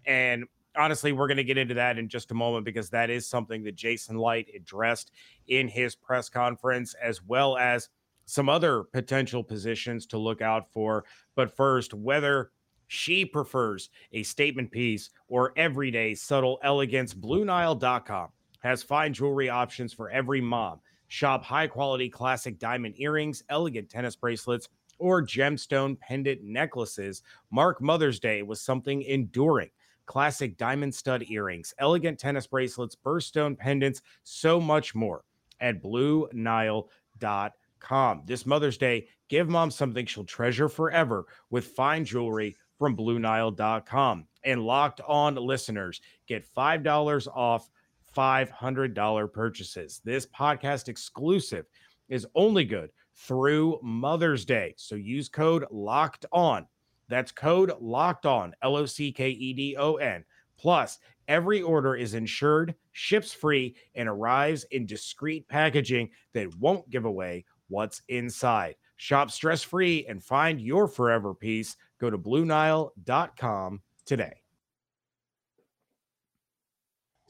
And 0.05 0.45
honestly, 0.77 1.13
we're 1.13 1.29
going 1.29 1.39
to 1.39 1.45
get 1.45 1.57
into 1.59 1.75
that 1.75 1.99
in 1.99 2.09
just 2.09 2.31
a 2.31 2.35
moment 2.35 2.65
because 2.65 2.91
that 2.91 3.11
is 3.11 3.27
something 3.27 3.65
that 3.65 3.75
Jason 3.75 4.17
Licht 4.19 4.51
addressed 4.55 5.13
in 5.49 5.67
his 5.67 5.95
press 5.95 6.29
conference, 6.29 6.95
as 7.03 7.23
well 7.23 7.57
as 7.57 7.89
some 8.31 8.49
other 8.49 8.85
potential 8.85 9.43
positions 9.43 10.07
to 10.07 10.19
look 10.19 10.41
out 10.41 10.73
for. 10.73 11.05
But 11.35 11.55
first, 11.55 11.93
whether 11.93 12.53
she 12.87 13.25
prefers 13.25 13.91
a 14.13 14.23
statement 14.23 14.71
piece 14.71 15.11
or 15.29 15.53
everyday 15.57 16.15
subtle 16.15 16.61
elegance, 16.63 17.13
BlueNile.com 17.13 18.29
has 18.61 18.83
fine 18.83 19.13
jewelry 19.13 19.49
options 19.49 19.93
for 19.93 20.11
every 20.11 20.41
mom. 20.41 20.81
Shop 21.09 21.43
high 21.43 21.67
quality 21.67 22.09
classic 22.09 22.59
diamond 22.59 22.95
earrings, 22.99 23.43
elegant 23.49 23.89
tennis 23.89 24.15
bracelets, 24.15 24.69
or 24.99 25.23
gemstone 25.23 25.99
pendant 25.99 26.43
necklaces. 26.43 27.23
Mark 27.51 27.83
Mother's 27.83 28.21
Day 28.21 28.43
with 28.43 28.59
something 28.59 29.03
enduring. 29.03 29.71
Classic 30.07 30.57
diamond 30.57 30.95
stud 30.95 31.25
earrings, 31.29 31.75
elegant 31.79 32.19
tennis 32.19 32.47
bracelets, 32.47 32.97
birthstone 32.97 33.59
pendants, 33.59 34.03
so 34.23 34.61
much 34.61 34.95
more 34.95 35.25
at 35.61 35.83
BlueNile.com. 35.83 37.51
This 38.27 38.47
Mother's 38.47 38.79
Day, 38.79 39.09
give 39.29 39.49
mom 39.49 39.71
something 39.71 40.07
she'll 40.07 40.25
treasure 40.25 40.69
forever 40.69 41.27
with 41.51 41.67
fine 41.67 42.05
jewelry 42.05 42.57
from 42.79 42.97
BlueNile.com. 42.97 44.27
And 44.45 44.63
locked 44.63 45.01
on 45.07 45.35
listeners 45.35 46.01
get 46.27 46.47
$5 46.47 47.29
off 47.35 47.71
$500 48.17 49.33
purchases. 49.33 50.01
This 50.05 50.27
podcast 50.27 50.89
exclusive 50.89 51.67
is 52.09 52.27
only 52.35 52.65
good 52.65 52.91
through 53.15 53.79
Mother's 53.83 54.45
Day. 54.45 54.75
So 54.77 54.95
use 54.95 55.29
code 55.29 55.67
locked 55.71 56.27
on. 56.33 56.67
That's 57.09 57.33
code 57.33 57.73
locked 57.81 58.27
on, 58.27 58.55
L 58.63 58.77
O 58.77 58.87
C 58.87 59.13
K 59.13 59.31
E 59.31 59.53
D 59.53 59.77
O 59.77 59.97
N. 59.97 60.25
Plus, 60.57 60.99
every 61.29 61.63
order 61.63 61.97
is 61.97 62.15
insured, 62.15 62.75
ships 62.93 63.33
free, 63.33 63.75
and 63.95 64.09
arrives 64.09 64.65
in 64.71 64.87
discreet 64.87 65.49
packaging 65.49 66.11
that 66.35 66.55
won't 66.57 66.89
give 66.91 67.05
away 67.05 67.45
what's 67.71 68.03
inside. 68.09 68.75
Shop 68.97 69.31
stress 69.31 69.63
free 69.63 70.05
and 70.07 70.23
find 70.23 70.61
your 70.61 70.87
forever 70.87 71.35
piece. 71.35 71.77
Go 71.99 72.11
to 72.11 72.19
BlueNile.com 72.19 73.81
today. 74.05 74.43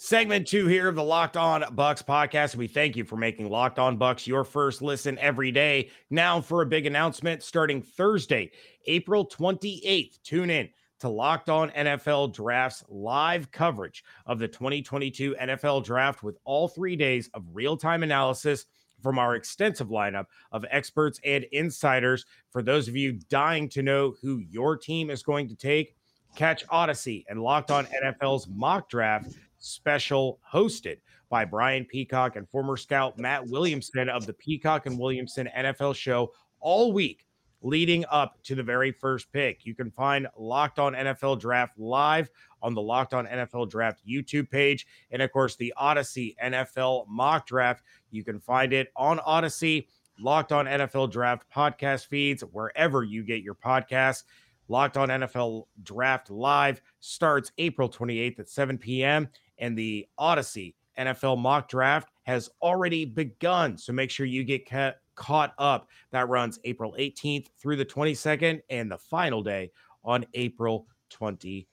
Segment 0.03 0.47
two 0.47 0.67
here 0.67 0.89
of 0.89 0.95
the 0.95 1.03
Locked 1.03 1.37
On 1.37 1.61
Bucs 1.61 2.03
podcast. 2.03 2.57
We 2.57 2.67
thank 2.67 2.97
you 2.97 3.05
for 3.05 3.17
making 3.17 3.51
Locked 3.51 3.79
On 3.79 3.99
Bucs 3.99 4.27
your 4.27 4.45
first 4.45 4.81
listen 4.81 5.19
every 5.19 5.53
day. 5.53 5.91
Now 6.09 6.41
for 6.41 6.63
a 6.63 6.67
big 6.67 6.87
announcement 6.87 7.43
starting 7.43 7.83
Thursday, 7.83 8.51
April 8.87 9.27
28th. 9.27 10.23
Tune 10.23 10.49
in 10.49 10.71
to 11.01 11.11
Locked 11.11 11.51
On 11.51 11.69
NFL 11.71 12.33
Drafts 12.33 12.83
live 12.89 13.51
coverage 13.51 14.03
of 14.25 14.39
the 14.39 14.49
2022 14.49 15.37
NFL 15.39 15.85
Draft 15.85 16.23
with 16.23 16.39
all 16.45 16.67
three 16.67 16.97
days 16.97 17.29
of 17.35 17.45
real 17.53 17.77
time 17.77 18.03
analysis 18.03 18.65
from 19.03 19.19
our 19.19 19.35
extensive 19.35 19.89
lineup 19.89 20.27
of 20.53 20.65
experts 20.71 21.21
and 21.25 21.45
insiders. 21.53 22.25
For 22.51 22.63
those 22.63 22.89
of 22.89 22.97
you 22.97 23.19
dying 23.29 23.69
to 23.71 23.83
know 23.83 24.15
who 24.23 24.39
your 24.39 24.77
team 24.77 25.11
is 25.11 25.23
going 25.23 25.49
to 25.49 25.55
take, 25.55 25.97
catch 26.37 26.67
Audacy 26.69 27.25
and 27.29 27.43
Locked 27.43 27.71
On 27.71 27.87
NFL's 27.87 28.49
mock 28.49 28.89
draft 28.89 29.33
special 29.59 30.39
hosted 30.53 30.99
by 31.29 31.45
Brian 31.45 31.85
Peacock 31.85 32.37
and 32.37 32.49
former 32.49 32.77
scout 32.77 33.19
Matt 33.19 33.47
Williamson 33.47 34.09
of 34.09 34.27
the 34.27 34.33
Peacock 34.33 34.87
and 34.87 34.99
Williamson 34.99 35.49
NFL 35.57 35.95
show 35.95 36.33
all 36.61 36.93
week 36.93 37.27
leading 37.63 38.05
up 38.11 38.43
to 38.45 38.55
the 38.55 38.63
very 38.63 38.93
first 38.93 39.33
pick. 39.33 39.65
You 39.67 39.75
can 39.75 39.91
find 39.91 40.27
Locked 40.37 40.79
On 40.79 40.95
NFL 40.95 41.41
Draft 41.41 41.79
live 41.79 42.31
on 42.63 42.75
the 42.75 42.81
Locked 42.81 43.15
On 43.15 43.27
NFL 43.27 43.71
Draft 43.71 44.01
YouTube 44.09 44.51
page. 44.51 44.87
And 45.11 45.23
of 45.23 45.31
course, 45.33 45.57
the 45.57 45.73
Audacy 45.81 46.35
NFL 46.43 47.07
mock 47.09 47.47
draft. 47.47 47.83
You 48.11 48.25
can 48.25 48.41
find 48.41 48.73
it 48.73 48.89
on 48.97 49.19
Audacy, 49.19 49.87
Locked 50.19 50.53
On 50.53 50.67
NFL 50.67 51.11
Draft 51.11 51.45
podcast 51.55 52.07
feeds, 52.07 52.43
wherever 52.43 53.03
you 53.03 53.23
get 53.23 53.43
your 53.43 53.55
podcasts. 53.55 54.25
Locked 54.69 54.97
On 54.97 55.09
NFL 55.09 55.67
Draft 55.83 56.31
Live 56.31 56.81
starts 57.01 57.51
April 57.59 57.89
28th 57.89 58.39
at 58.39 58.49
7 58.49 58.79
p.m. 58.79 59.29
And 59.59 59.77
the 59.77 60.07
Audacy 60.19 60.75
NFL 60.97 61.39
mock 61.39 61.69
draft 61.69 62.11
has 62.23 62.49
already 62.63 63.05
begun. 63.05 63.77
So 63.77 63.93
make 63.93 64.11
sure 64.11 64.27
you 64.27 64.45
get 64.45 64.69
ca- 64.69 64.95
caught 65.21 65.53
up. 65.59 65.89
That 66.11 66.29
runs 66.29 66.59
April 66.65 66.97
18th 66.99 67.49
through 67.61 67.77
the 67.77 67.85
22nd, 67.85 68.63
and 68.71 68.91
the 68.91 68.99
final 68.99 69.43
day 69.43 69.71
on 70.03 70.25
April 70.35 70.87
25th. 71.13 71.67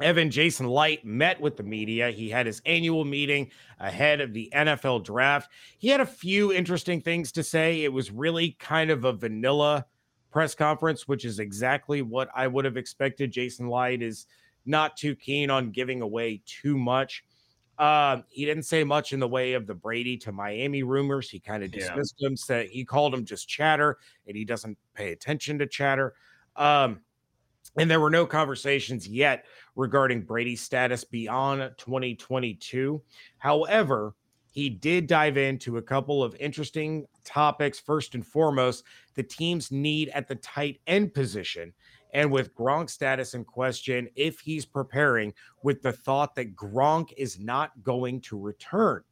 Evan 0.00 0.30
Jason 0.30 0.66
Licht 0.66 1.04
met 1.04 1.40
with 1.40 1.56
the 1.56 1.62
media. 1.62 2.10
He 2.10 2.28
had 2.28 2.46
his 2.46 2.60
annual 2.66 3.04
meeting 3.04 3.50
ahead 3.80 4.20
of 4.20 4.32
the 4.32 4.52
NFL 4.54 5.04
draft. 5.04 5.50
He 5.78 5.88
had 5.88 6.00
a 6.00 6.06
few 6.06 6.52
interesting 6.52 7.00
things 7.00 7.32
to 7.32 7.42
say. 7.42 7.82
It 7.84 7.92
was 7.92 8.10
really 8.10 8.56
kind 8.60 8.90
of 8.90 9.04
a 9.04 9.12
vanilla 9.12 9.86
press 10.30 10.54
conference, 10.54 11.08
which 11.08 11.24
is 11.24 11.38
exactly 11.38 12.02
what 12.02 12.28
I 12.34 12.48
would 12.48 12.64
have 12.64 12.76
expected. 12.76 13.32
Jason 13.32 13.68
Licht 13.68 14.02
is 14.02 14.26
not 14.66 14.96
too 14.96 15.16
keen 15.16 15.48
on 15.48 15.70
giving 15.70 16.02
away 16.02 16.42
too 16.44 16.76
much. 16.76 17.24
Uh, 17.78 18.22
he 18.28 18.44
didn't 18.44 18.64
say 18.64 18.82
much 18.82 19.12
in 19.12 19.20
the 19.20 19.28
way 19.28 19.52
of 19.52 19.66
the 19.66 19.74
Brady 19.74 20.16
to 20.18 20.32
Miami 20.32 20.82
rumors. 20.82 21.30
He 21.30 21.38
kind 21.38 21.62
of 21.62 21.72
Yeah. 21.72 21.80
dismissed 21.80 22.16
them, 22.18 22.36
said 22.36 22.68
he 22.68 22.84
called 22.84 23.12
them 23.12 23.24
just 23.24 23.48
chatter, 23.48 23.98
and 24.26 24.36
he 24.36 24.44
doesn't 24.44 24.76
pay 24.94 25.12
attention 25.12 25.58
to 25.60 25.66
chatter. 25.66 26.14
Um, 26.56 27.04
and 27.76 27.88
there 27.88 28.00
were 28.00 28.10
no 28.10 28.26
conversations 28.26 29.06
yet 29.06 29.46
regarding 29.76 30.22
Brady's 30.22 30.60
status 30.60 31.04
beyond 31.04 31.72
2022. 31.78 33.00
However, 33.36 34.14
he 34.50 34.68
did 34.68 35.06
dive 35.06 35.36
into 35.36 35.76
a 35.76 35.82
couple 35.82 36.24
of 36.24 36.34
interesting 36.36 37.06
topics. 37.22 37.78
First 37.78 38.16
and 38.16 38.26
foremost, 38.26 38.82
the 39.14 39.22
team's 39.22 39.70
need 39.70 40.08
at 40.08 40.26
the 40.26 40.34
tight 40.36 40.80
end 40.88 41.14
position. 41.14 41.72
And 42.12 42.30
with 42.30 42.54
Gronk's 42.54 42.92
status 42.92 43.34
in 43.34 43.44
question, 43.44 44.08
if 44.16 44.40
he's 44.40 44.64
preparing 44.64 45.34
with 45.62 45.82
the 45.82 45.92
thought 45.92 46.34
that 46.36 46.56
Gronk 46.56 47.12
is 47.16 47.38
not 47.38 47.72
going 47.82 48.20
to 48.22 48.38
return. 48.38 49.02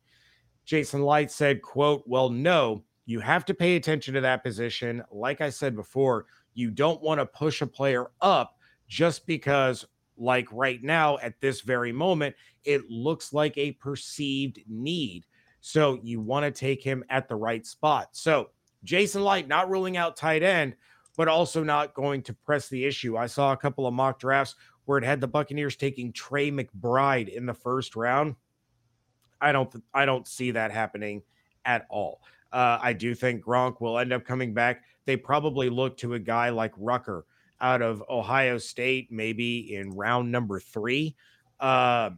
Jason 0.65 1.03
Licht 1.03 1.31
said, 1.31 1.63
quote, 1.63 2.03
well, 2.07 2.29
no, 2.29 2.83
you 3.05 3.21
have 3.21 3.45
to 3.45 3.55
pay 3.55 3.77
attention 3.77 4.15
to 4.15 4.21
that 4.21 4.43
position. 4.43 5.03
Like 5.13 5.41
I 5.41 5.51
said 5.51 5.77
before, 5.77 6.27
you 6.55 6.71
don't 6.71 7.03
want 7.03 7.21
to 7.21 7.27
push 7.27 7.63
a 7.63 7.67
player 7.67 8.11
up 8.21 8.57
just 8.89 9.27
because, 9.27 9.87
like 10.17 10.49
right 10.51 10.83
now, 10.83 11.19
at 11.19 11.41
this 11.41 11.61
very 11.61 11.93
moment, 11.93 12.35
it 12.65 12.91
looks 12.91 13.33
like 13.33 13.57
a 13.57 13.73
perceived 13.73 14.59
need. 14.67 15.25
So 15.61 16.01
you 16.03 16.21
want 16.21 16.45
to 16.45 16.51
take 16.51 16.83
him 16.83 17.05
at 17.11 17.29
the 17.29 17.37
right 17.37 17.67
spot. 17.67 18.09
So 18.13 18.51
Jason 18.85 19.23
Licht 19.23 19.49
not 19.49 19.69
ruling 19.69 19.97
out 19.97 20.17
tight 20.17 20.43
end, 20.43 20.75
but 21.17 21.29
also 21.29 21.65
not 21.65 21.95
going 21.95 22.23
to 22.23 22.35
press 22.35 22.69
the 22.69 22.85
issue. 22.85 23.17
I 23.17 23.27
saw 23.27 23.53
a 23.53 23.57
couple 23.57 23.87
of 23.87 23.95
mock 23.95 24.19
drafts 24.19 24.55
where 24.85 24.99
it 24.99 25.05
had 25.05 25.21
the 25.21 25.29
Buccaneers 25.29 25.77
taking 25.77 26.13
Trey 26.13 26.51
McBride 26.51 27.29
in 27.29 27.47
the 27.47 27.55
first 27.55 27.97
round. 27.97 28.37
I 29.41 29.53
don't 29.53 29.75
I 29.93 30.07
don't 30.07 30.27
see 30.27 30.53
that 30.53 30.71
happening 30.71 31.23
at 31.65 31.87
all. 31.91 32.21
Uh, 32.53 32.79
I 32.81 32.93
do 32.93 33.15
think 33.15 33.45
Gronk 33.45 33.81
will 33.81 33.99
end 33.99 34.13
up 34.13 34.25
coming 34.25 34.55
back. 34.55 34.85
they 35.05 35.17
probably 35.17 35.69
look 35.69 35.97
to 35.99 36.15
a 36.15 36.19
guy 36.19 36.49
like 36.51 36.73
Rucker 36.77 37.27
out 37.61 37.83
of 37.83 38.03
Ohio 38.09 38.59
State, 38.59 39.11
maybe 39.11 39.75
in 39.75 39.91
round 39.91 40.31
number 40.31 40.61
three. 40.61 41.17
Uh, 41.61 42.11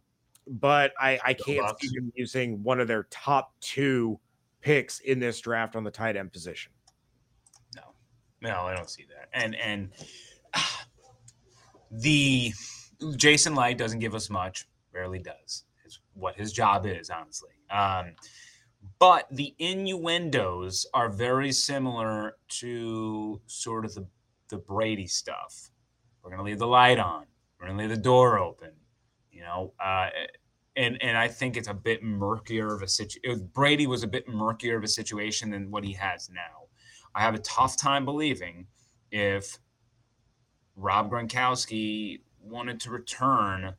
but 0.46 0.92
I, 1.00 1.20
I 1.24 1.34
can't 1.34 1.78
see 1.80 1.88
them 1.94 2.12
using 2.14 2.62
one 2.62 2.80
of 2.80 2.88
their 2.88 3.04
top 3.10 3.52
two 3.60 4.18
picks 4.60 5.00
in 5.00 5.18
this 5.18 5.40
draft 5.40 5.76
on 5.76 5.84
the 5.84 5.90
tight 5.90 6.16
end 6.16 6.32
position. 6.32 6.72
No, 8.40 8.62
I 8.62 8.74
don't 8.74 8.90
see 8.90 9.04
that. 9.08 9.28
And 9.32 9.54
and 9.56 9.90
the 11.90 12.52
Jason 13.16 13.54
Licht 13.54 13.78
doesn't 13.78 13.98
give 14.00 14.14
us 14.14 14.30
much, 14.30 14.66
rarely 14.92 15.18
does. 15.18 15.64
Is 15.86 16.00
what 16.14 16.36
his 16.36 16.52
job 16.52 16.86
is, 16.86 17.10
honestly. 17.10 17.50
Um, 17.70 18.14
but 18.98 19.26
the 19.30 19.54
innuendos 19.58 20.86
are 20.94 21.08
very 21.08 21.52
similar 21.52 22.36
to 22.60 23.40
sort 23.46 23.84
of 23.84 23.94
the, 23.94 24.06
the 24.48 24.58
Brady 24.58 25.06
stuff. 25.06 25.70
We're 26.22 26.36
to 26.36 26.42
leave 26.42 26.58
the 26.58 26.66
light 26.66 26.98
on. 26.98 27.26
We're 27.60 27.68
to 27.68 27.74
leave 27.74 27.88
the 27.88 27.96
door 27.96 28.38
open. 28.38 28.70
You 29.30 29.42
know, 29.42 29.72
uh, 29.82 30.08
and 30.76 31.00
and 31.02 31.16
I 31.16 31.28
think 31.28 31.56
it's 31.56 31.68
a 31.68 31.74
bit 31.74 32.02
murkier 32.02 32.74
of 32.74 32.82
a 32.82 32.88
situation. 32.88 33.50
Brady 33.52 33.86
was 33.86 34.02
a 34.02 34.08
bit 34.08 34.28
murkier 34.28 34.76
of 34.76 34.84
a 34.84 34.88
situation 34.88 35.50
than 35.50 35.70
what 35.70 35.84
he 35.84 35.92
has 35.92 36.28
now. 36.28 36.67
I 37.14 37.22
have 37.22 37.34
a 37.34 37.38
tough 37.38 37.76
time 37.76 38.04
believing 38.04 38.66
if 39.10 39.58
Rob 40.76 41.10
Gronkowski 41.10 42.20
wanted 42.40 42.80
to 42.80 42.90
return 42.90 43.74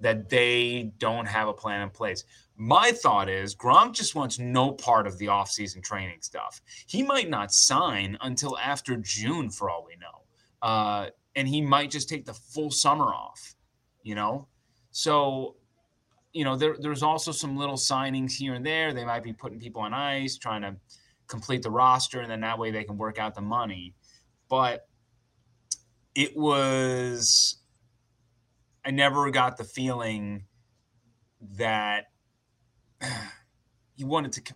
that 0.00 0.28
they 0.28 0.92
don't 0.98 1.26
have 1.26 1.48
a 1.48 1.52
plan 1.52 1.82
in 1.82 1.90
place. 1.90 2.24
My 2.56 2.90
thought 2.90 3.28
is 3.28 3.54
Gronk 3.54 3.94
just 3.94 4.14
wants 4.14 4.38
no 4.38 4.72
part 4.72 5.06
of 5.06 5.16
the 5.18 5.26
offseason 5.26 5.82
training 5.82 6.18
stuff. 6.20 6.60
He 6.86 7.02
might 7.02 7.30
not 7.30 7.52
sign 7.52 8.18
until 8.20 8.58
after 8.58 8.96
June, 8.96 9.48
for 9.48 9.70
all 9.70 9.86
we 9.86 9.94
know. 9.96 10.22
Uh, 10.60 11.10
and 11.36 11.48
he 11.48 11.60
might 11.60 11.90
just 11.90 12.08
take 12.08 12.24
the 12.24 12.34
full 12.34 12.70
summer 12.70 13.06
off, 13.06 13.54
you 14.02 14.14
know? 14.14 14.48
So, 14.90 15.56
you 16.32 16.44
know, 16.44 16.56
there, 16.56 16.76
there's 16.78 17.02
also 17.02 17.32
some 17.32 17.56
little 17.56 17.76
signings 17.76 18.32
here 18.32 18.54
and 18.54 18.66
there. 18.66 18.92
They 18.92 19.04
might 19.04 19.22
be 19.22 19.32
putting 19.32 19.58
people 19.58 19.82
on 19.82 19.94
ice, 19.94 20.36
trying 20.36 20.62
to 20.62 20.76
complete 21.28 21.62
the 21.62 21.70
roster, 21.70 22.20
and 22.20 22.30
then 22.30 22.40
that 22.40 22.58
way 22.58 22.70
they 22.70 22.84
can 22.84 22.96
work 22.96 23.18
out 23.18 23.34
the 23.34 23.40
money. 23.40 23.94
But 24.48 24.86
it 26.14 26.36
was, 26.36 27.56
I 28.84 28.90
never 28.90 29.30
got 29.30 29.56
the 29.56 29.64
feeling 29.64 30.44
that 31.56 32.06
he 33.94 34.04
wanted 34.04 34.32
to. 34.32 34.54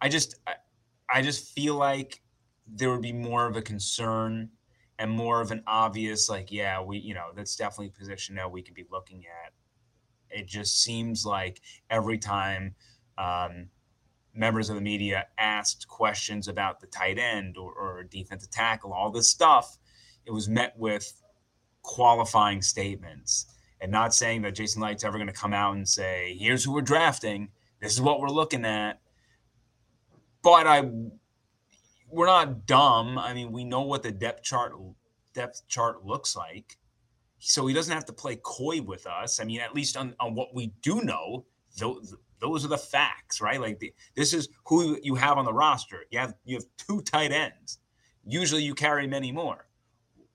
I 0.00 0.08
just, 0.08 0.36
I, 0.46 0.54
I 1.08 1.22
just 1.22 1.54
feel 1.54 1.76
like 1.76 2.20
there 2.66 2.90
would 2.90 3.02
be 3.02 3.12
more 3.12 3.46
of 3.46 3.56
a 3.56 3.62
concern 3.62 4.50
and 4.98 5.10
more 5.10 5.40
of 5.40 5.50
an 5.50 5.62
obvious, 5.66 6.28
like, 6.28 6.50
yeah, 6.50 6.80
we, 6.82 6.98
you 6.98 7.14
know, 7.14 7.28
that's 7.34 7.56
definitely 7.56 7.88
a 7.88 7.98
position 7.98 8.34
that 8.36 8.50
we 8.50 8.62
could 8.62 8.74
be 8.74 8.84
looking 8.90 9.24
at. 9.44 9.52
It 10.30 10.46
just 10.46 10.82
seems 10.82 11.24
like 11.24 11.60
every 11.90 12.18
time 12.18 12.74
um, 13.18 13.68
members 14.36 14.68
of 14.68 14.76
the 14.76 14.82
media 14.82 15.26
asked 15.38 15.88
questions 15.88 16.48
about 16.48 16.80
the 16.80 16.86
tight 16.86 17.18
end 17.18 17.56
or, 17.56 17.72
or 17.72 18.04
defensive 18.04 18.50
tackle, 18.50 18.92
all 18.92 19.10
this 19.10 19.28
stuff, 19.28 19.78
it 20.24 20.30
was 20.30 20.48
met 20.48 20.74
with 20.78 21.22
qualifying 21.82 22.62
statements 22.62 23.46
and 23.80 23.92
not 23.92 24.14
saying 24.14 24.42
that 24.42 24.54
Jason 24.54 24.82
Licht's 24.82 25.04
ever 25.04 25.18
going 25.18 25.26
to 25.28 25.32
come 25.32 25.52
out 25.52 25.76
and 25.76 25.88
say, 25.88 26.36
here's 26.38 26.64
who 26.64 26.72
we're 26.72 26.80
drafting. 26.80 27.48
This 27.80 27.92
is 27.92 28.00
what 28.00 28.20
we're 28.20 28.28
looking 28.28 28.64
at. 28.64 29.00
But 30.42 30.66
I 30.66 30.90
we're 32.08 32.26
not 32.26 32.66
dumb. 32.66 33.18
I 33.18 33.34
mean, 33.34 33.52
we 33.52 33.64
know 33.64 33.82
what 33.82 34.02
the 34.02 34.12
depth 34.12 34.42
chart 34.42 34.72
depth 35.34 35.62
chart 35.68 36.04
looks 36.04 36.34
like. 36.34 36.78
So 37.38 37.66
he 37.66 37.74
doesn't 37.74 37.92
have 37.92 38.06
to 38.06 38.12
play 38.12 38.36
coy 38.42 38.80
with 38.80 39.06
us. 39.06 39.40
I 39.40 39.44
mean, 39.44 39.60
at 39.60 39.74
least 39.74 39.96
on, 39.96 40.14
on 40.18 40.34
what 40.34 40.54
we 40.54 40.72
do 40.82 41.02
know, 41.02 41.44
those, 41.78 42.14
those 42.40 42.64
are 42.64 42.68
the 42.68 42.78
facts, 42.78 43.40
right? 43.40 43.60
Like 43.60 43.78
the, 43.78 43.92
this 44.14 44.32
is 44.32 44.48
who 44.64 44.98
you 45.02 45.14
have 45.14 45.38
on 45.38 45.44
the 45.44 45.52
roster. 45.52 46.04
You 46.10 46.18
have 46.18 46.34
you 46.44 46.56
have 46.56 46.64
two 46.76 47.02
tight 47.02 47.32
ends. 47.32 47.78
Usually 48.26 48.62
you 48.62 48.74
carry 48.74 49.06
many 49.06 49.32
more. 49.32 49.66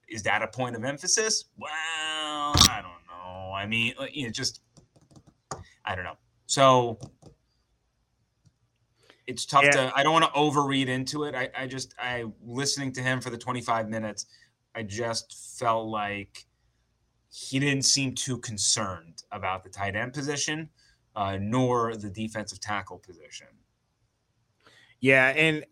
Is 0.08 0.24
that 0.24 0.42
a 0.42 0.48
point 0.48 0.76
of 0.76 0.84
emphasis? 0.84 1.46
Well, 1.58 1.72
I 1.72 2.82
don't 2.82 2.92
know. 3.08 3.52
I 3.54 3.66
mean, 3.66 3.94
uh, 4.00 4.08
you 4.12 4.26
know, 4.26 4.32
just 4.32 4.62
I 5.86 5.96
don't 5.96 6.04
know. 6.04 6.18
So 6.48 7.00
it's 9.28 9.46
tough 9.46 9.64
yeah. 9.64 9.72
to. 9.72 9.92
I 9.96 10.04
don't 10.04 10.14
want 10.14 10.26
to 10.26 10.32
overread 10.32 10.88
into 10.88 11.24
it. 11.24 11.36
I, 11.36 11.50
I 11.58 11.68
just 11.68 11.94
I 12.00 12.26
listening 12.44 12.92
to 12.94 13.02
him 13.02 13.22
for 13.22 13.30
the 13.30 13.38
25 13.38 13.90
minutes. 13.90 14.26
I 14.76 14.84
just 14.84 15.58
felt 15.60 15.88
like 15.88 16.46
he 17.30 17.60
didn't 17.60 17.84
seem 17.84 18.14
too 18.14 18.38
concerned 18.38 19.24
about 19.32 19.64
the 19.64 19.70
tight 19.70 19.96
end 19.96 20.14
position, 20.14 20.70
uh, 21.16 21.38
nor 21.40 21.96
the 21.96 22.10
defensive 22.10 22.60
tackle 22.60 23.00
position. 23.00 23.48
Yeah, 25.00 25.30
and 25.30 25.66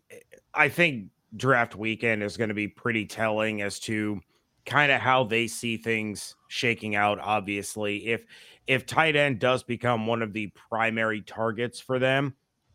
I 0.54 0.68
think 0.68 1.10
draft 1.36 1.76
weekend 1.76 2.22
is 2.22 2.36
going 2.36 2.48
to 2.48 2.54
be 2.54 2.68
pretty 2.68 3.06
telling 3.06 3.62
as 3.62 3.78
to 3.80 4.20
kind 4.66 4.90
of 4.92 5.00
how 5.00 5.24
they 5.24 5.46
see 5.46 5.76
things 5.76 6.34
shaking 6.48 6.96
out. 6.96 7.18
Obviously, 7.20 8.08
if 8.08 8.24
if 8.66 8.86
tight 8.86 9.16
end 9.16 9.38
does 9.38 9.62
become 9.62 10.06
one 10.06 10.22
of 10.22 10.32
the 10.32 10.52
primary 10.68 11.22
targets 11.22 11.80
for 11.80 11.98
them, 11.98 12.34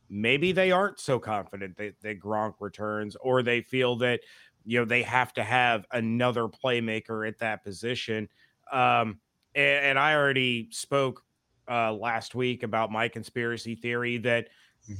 maybe 0.09 0.51
they 0.51 0.71
aren't 0.71 0.99
so 0.99 1.19
confident 1.19 1.77
that, 1.77 1.99
that 2.01 2.19
Gronk 2.19 2.55
returns, 2.59 3.15
or 3.17 3.43
they 3.43 3.61
feel 3.61 3.97
that 3.97 4.21
you 4.63 4.79
know 4.79 4.85
they 4.85 5.03
have 5.03 5.33
to 5.33 5.43
have 5.43 5.85
another 5.91 6.47
playmaker 6.47 7.27
at 7.27 7.39
that 7.39 7.63
position. 7.63 8.29
Um, 8.71 9.19
and, 9.53 9.85
and 9.85 9.99
I 9.99 10.15
already 10.15 10.69
spoke 10.71 11.24
uh, 11.69 11.93
last 11.93 12.35
week 12.35 12.63
about 12.63 12.91
my 12.91 13.07
conspiracy 13.07 13.75
theory 13.75 14.17
that 14.19 14.49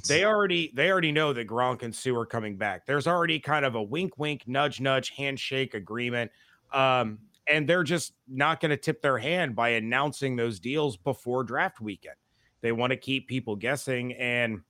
they 0.08 0.26
already 0.26 0.72
they 0.74 0.92
already 0.92 1.12
know 1.12 1.32
that 1.34 1.48
Gronk 1.48 1.84
and 1.84 1.94
Suh 1.94 2.16
are 2.16 2.26
coming 2.26 2.58
back. 2.58 2.86
There's 2.86 3.08
already 3.08 3.40
kind 3.40 3.66
of 3.66 3.76
a 3.76 3.84
wink, 3.84 4.18
wink, 4.18 4.44
nudge, 4.48 4.82
nudge, 4.82 5.10
handshake 5.10 5.74
agreement. 5.74 6.32
Um, 6.74 7.20
and 7.48 7.70
they're 7.70 7.84
just 7.84 8.14
not 8.28 8.60
going 8.60 8.72
to 8.72 8.78
tip 8.78 9.02
their 9.02 9.18
hand 9.18 9.56
by 9.56 9.70
announcing 9.70 10.36
those 10.36 10.60
deals 10.60 10.98
before 10.98 11.44
draft 11.44 11.80
weekend. 11.80 12.16
They 12.62 12.72
want 12.72 12.92
to 12.92 12.98
keep 12.98 13.28
people 13.28 13.56
guessing. 13.56 14.14
And 14.14 14.62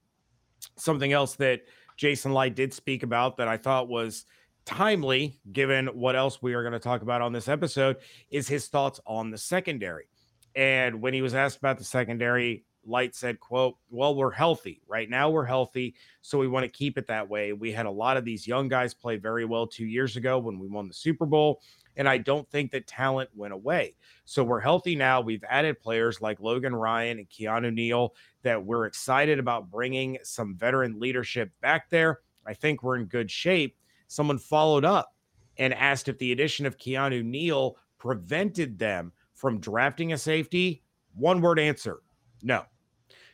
something 0.76 1.14
else 1.14 1.36
that 1.36 1.62
Jason 1.96 2.34
Licht 2.34 2.56
did 2.56 2.74
speak 2.74 3.04
about 3.04 3.38
that 3.38 3.48
I 3.48 3.56
thought 3.56 3.88
was 3.88 4.26
timely, 4.66 5.40
given 5.54 5.88
what 5.88 6.16
else 6.16 6.42
we 6.42 6.54
are 6.54 6.64
going 6.64 6.74
to 6.74 6.80
talk 6.80 7.02
about 7.02 7.22
on 7.22 7.32
this 7.32 7.48
episode, 7.48 7.98
is 8.30 8.48
his 8.48 8.68
thoughts 8.68 9.00
on 9.06 9.32
the 9.32 9.38
secondary. 9.38 10.10
And 10.56 11.02
when 11.02 11.14
he 11.14 11.22
was 11.22 11.36
asked 11.36 11.58
about 11.58 11.78
the 11.78 11.84
secondary, 11.84 12.64
Licht 12.86 13.16
said, 13.16 13.40
quote, 13.40 13.78
well, 13.90 14.16
we're 14.16 14.32
healthy. 14.32 14.82
Right 14.88 15.10
now 15.10 15.30
we're 15.30 15.46
healthy. 15.46 15.96
So 16.22 16.38
we 16.38 16.48
want 16.48 16.64
to 16.64 16.70
keep 16.70 16.98
it 16.98 17.08
that 17.08 17.28
way. 17.28 17.52
We 17.52 17.72
had 17.72 17.86
a 17.86 17.92
lot 17.92 18.18
of 18.18 18.26
these 18.26 18.48
young 18.48 18.68
guys 18.68 18.94
play 18.94 19.18
very 19.18 19.44
well 19.46 19.68
two 19.68 19.86
years 19.86 20.16
ago 20.18 20.40
when 20.40 20.60
we 20.60 20.68
won 20.68 20.88
the 20.88 20.94
Super 20.94 21.26
Bowl. 21.26 21.62
And 21.98 22.08
I 22.08 22.18
don't 22.18 22.50
think 22.50 22.72
that 22.72 22.88
talent 22.88 23.30
went 23.36 23.54
away. 23.54 23.96
So 24.26 24.44
we're 24.44 24.60
healthy 24.60 24.96
now. 24.96 25.22
We've 25.22 25.44
added 25.50 25.80
players 25.80 26.22
like 26.22 26.40
Logan 26.40 26.76
Ryan 26.76 27.20
and 27.20 27.30
Keanu 27.30 27.74
Neal 27.74 28.14
that 28.44 28.64
we're 28.64 28.86
excited 28.86 29.40
about 29.40 29.72
bringing 29.72 30.18
some 30.24 30.56
veteran 30.56 31.00
leadership 31.00 31.52
back 31.62 31.90
there. 31.90 32.20
I 32.46 32.54
think 32.54 32.84
we're 32.84 32.98
in 32.98 33.06
good 33.06 33.32
shape. 33.32 33.78
Someone 34.08 34.38
followed 34.38 34.86
up 34.86 35.16
and 35.58 35.74
asked 35.74 36.10
if 36.10 36.18
the 36.20 36.32
addition 36.32 36.66
of 36.66 36.78
Keanu 36.78 37.24
Neal 37.24 37.78
prevented 37.98 38.78
them 38.78 39.14
from 39.36 39.60
drafting 39.60 40.14
a 40.14 40.18
safety. 40.18 40.84
One 41.14 41.42
word 41.42 41.60
answer 41.60 42.00
no. 42.46 42.64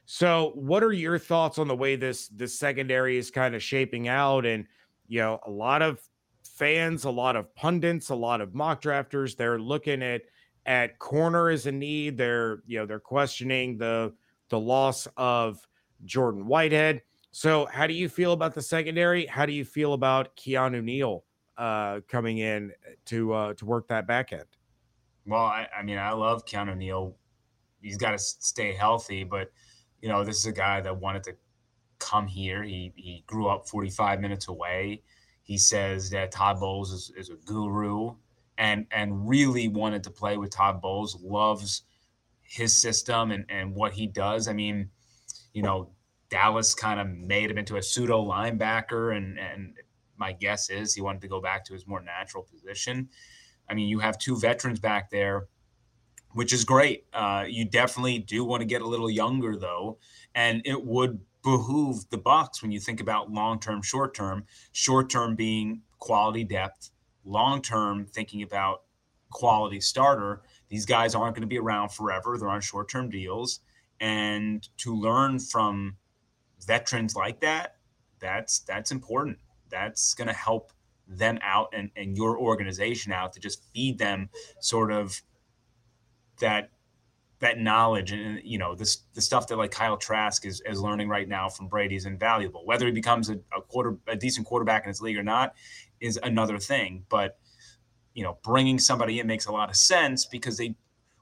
So, 0.05 0.53
what 0.55 0.83
are 0.83 0.93
your 0.93 1.19
thoughts 1.19 1.59
on 1.59 1.67
the 1.67 1.75
way 1.75 1.95
this 1.95 2.29
this 2.29 2.57
secondary 2.57 3.17
is 3.17 3.29
kind 3.29 3.53
of 3.53 3.61
shaping 3.61 4.07
out? 4.07 4.45
And 4.45 4.65
you 5.07 5.19
know, 5.19 5.39
a 5.45 5.51
lot 5.51 5.81
of 5.81 6.01
fans, 6.43 7.03
a 7.03 7.09
lot 7.09 7.35
of 7.35 7.53
pundits, 7.55 8.09
a 8.09 8.15
lot 8.15 8.41
of 8.41 8.55
mock 8.55 8.81
drafters, 8.81 9.35
they're 9.35 9.59
looking 9.59 10.01
at 10.01 10.21
at 10.65 10.97
corner 10.97 11.49
as 11.49 11.65
a 11.65 11.71
need. 11.71 12.17
They're 12.17 12.63
you 12.65 12.79
know 12.79 12.85
they're 12.85 12.99
questioning 12.99 13.77
the 13.77 14.13
the 14.49 14.59
loss 14.59 15.07
of 15.17 15.65
Jordan 16.05 16.47
Whitehead. 16.47 17.01
So, 17.31 17.65
how 17.65 17.85
do 17.85 17.93
you 17.93 18.09
feel 18.09 18.33
about 18.33 18.53
the 18.53 18.61
secondary? 18.61 19.25
How 19.25 19.45
do 19.45 19.53
you 19.53 19.65
feel 19.65 19.93
about 19.93 20.35
Keanu 20.35 20.83
Neal 20.83 21.23
uh, 21.57 21.99
coming 22.07 22.39
in 22.39 22.71
to 23.05 23.33
uh, 23.33 23.53
to 23.55 23.65
work 23.65 23.87
that 23.89 24.07
back 24.07 24.33
end? 24.33 24.45
Well, 25.25 25.45
I, 25.45 25.67
I 25.77 25.83
mean, 25.83 25.97
I 25.97 26.11
love 26.11 26.45
Keanu 26.45 26.75
Neal. 26.75 27.15
He's 27.81 27.97
got 27.97 28.11
to 28.11 28.19
stay 28.19 28.73
healthy, 28.73 29.23
but 29.23 29.51
you 30.01 30.09
know, 30.09 30.23
this 30.23 30.37
is 30.37 30.45
a 30.45 30.51
guy 30.51 30.81
that 30.81 30.99
wanted 30.99 31.23
to 31.23 31.35
come 31.99 32.27
here. 32.27 32.63
He 32.63 32.91
he 32.95 33.23
grew 33.27 33.47
up 33.47 33.67
45 33.67 34.19
minutes 34.19 34.47
away. 34.47 35.03
He 35.43 35.57
says 35.57 36.09
that 36.09 36.31
Todd 36.31 36.59
Bowles 36.59 36.91
is, 36.91 37.11
is 37.15 37.29
a 37.29 37.35
guru 37.35 38.15
and 38.57 38.85
and 38.91 39.27
really 39.27 39.67
wanted 39.67 40.03
to 40.03 40.11
play 40.11 40.37
with 40.37 40.51
Todd 40.51 40.81
Bowles, 40.81 41.21
loves 41.21 41.83
his 42.41 42.75
system 42.75 43.31
and, 43.31 43.45
and 43.49 43.73
what 43.73 43.93
he 43.93 44.07
does. 44.07 44.47
I 44.47 44.53
mean, 44.53 44.89
you 45.53 45.63
know, 45.63 45.91
Dallas 46.29 46.75
kind 46.75 46.99
of 46.99 47.07
made 47.07 47.49
him 47.49 47.57
into 47.57 47.77
a 47.77 47.81
pseudo 47.81 48.23
linebacker 48.25 49.15
and 49.15 49.39
and 49.39 49.75
my 50.17 50.31
guess 50.31 50.69
is 50.69 50.93
he 50.93 51.01
wanted 51.01 51.21
to 51.21 51.27
go 51.27 51.41
back 51.41 51.65
to 51.65 51.73
his 51.73 51.87
more 51.87 52.01
natural 52.01 52.43
position. 52.43 53.09
I 53.69 53.73
mean, 53.73 53.87
you 53.87 53.99
have 53.99 54.17
two 54.17 54.37
veterans 54.37 54.79
back 54.79 55.09
there, 55.09 55.47
which 56.33 56.53
is 56.53 56.63
great. 56.63 57.05
Uh, 57.13 57.45
you 57.47 57.65
definitely 57.65 58.19
do 58.19 58.43
want 58.43 58.61
to 58.61 58.65
get 58.65 58.81
a 58.81 58.87
little 58.87 59.09
younger 59.09 59.55
though, 59.55 59.97
and 60.35 60.61
it 60.65 60.83
would 60.85 61.19
behoove 61.43 62.09
the 62.09 62.17
Bucs 62.17 62.61
when 62.61 62.71
you 62.71 62.79
think 62.79 63.01
about 63.01 63.31
long 63.31 63.59
term, 63.59 63.81
short 63.81 64.13
term. 64.13 64.45
Short 64.71 65.09
term 65.09 65.35
being 65.35 65.81
quality 65.99 66.43
depth, 66.43 66.91
long 67.25 67.61
term 67.61 68.05
thinking 68.05 68.43
about 68.43 68.83
quality 69.31 69.79
starter. 69.79 70.41
These 70.69 70.85
guys 70.85 71.15
aren't 71.15 71.35
going 71.35 71.41
to 71.41 71.47
be 71.47 71.59
around 71.59 71.89
forever. 71.89 72.37
They're 72.37 72.49
on 72.49 72.61
short 72.61 72.89
term 72.89 73.09
deals, 73.09 73.61
and 73.99 74.67
to 74.77 74.95
learn 74.95 75.39
from 75.39 75.97
veterans 76.65 77.15
like 77.15 77.39
that, 77.41 77.77
that's 78.19 78.59
that's 78.59 78.91
important. 78.91 79.37
That's 79.69 80.13
going 80.13 80.27
to 80.27 80.33
help 80.33 80.71
them 81.17 81.39
out 81.43 81.69
and, 81.73 81.91
and 81.95 82.15
your 82.15 82.37
organization 82.37 83.11
out 83.11 83.33
to 83.33 83.39
just 83.39 83.63
feed 83.73 83.97
them 83.97 84.29
sort 84.59 84.91
of 84.91 85.21
that 86.39 86.69
that 87.39 87.57
knowledge 87.57 88.11
and 88.11 88.39
you 88.43 88.57
know 88.57 88.75
this 88.75 88.99
the 89.13 89.21
stuff 89.21 89.47
that 89.47 89.57
like 89.57 89.71
Kyle 89.71 89.97
Trask 89.97 90.45
is, 90.45 90.61
is 90.65 90.79
learning 90.79 91.09
right 91.09 91.27
now 91.27 91.49
from 91.49 91.67
Brady 91.67 91.95
is 91.95 92.05
invaluable. 92.05 92.65
Whether 92.65 92.85
he 92.85 92.91
becomes 92.91 93.29
a, 93.29 93.39
a 93.55 93.61
quarter 93.61 93.97
a 94.07 94.15
decent 94.15 94.45
quarterback 94.45 94.83
in 94.83 94.89
his 94.89 95.01
league 95.01 95.17
or 95.17 95.23
not 95.23 95.55
is 95.99 96.19
another 96.21 96.59
thing. 96.59 97.05
But 97.09 97.37
you 98.13 98.23
know, 98.23 98.37
bringing 98.43 98.77
somebody 98.77 99.19
in 99.19 99.27
makes 99.27 99.47
a 99.47 99.51
lot 99.51 99.69
of 99.69 99.75
sense 99.75 100.25
because 100.25 100.57
they 100.57 100.75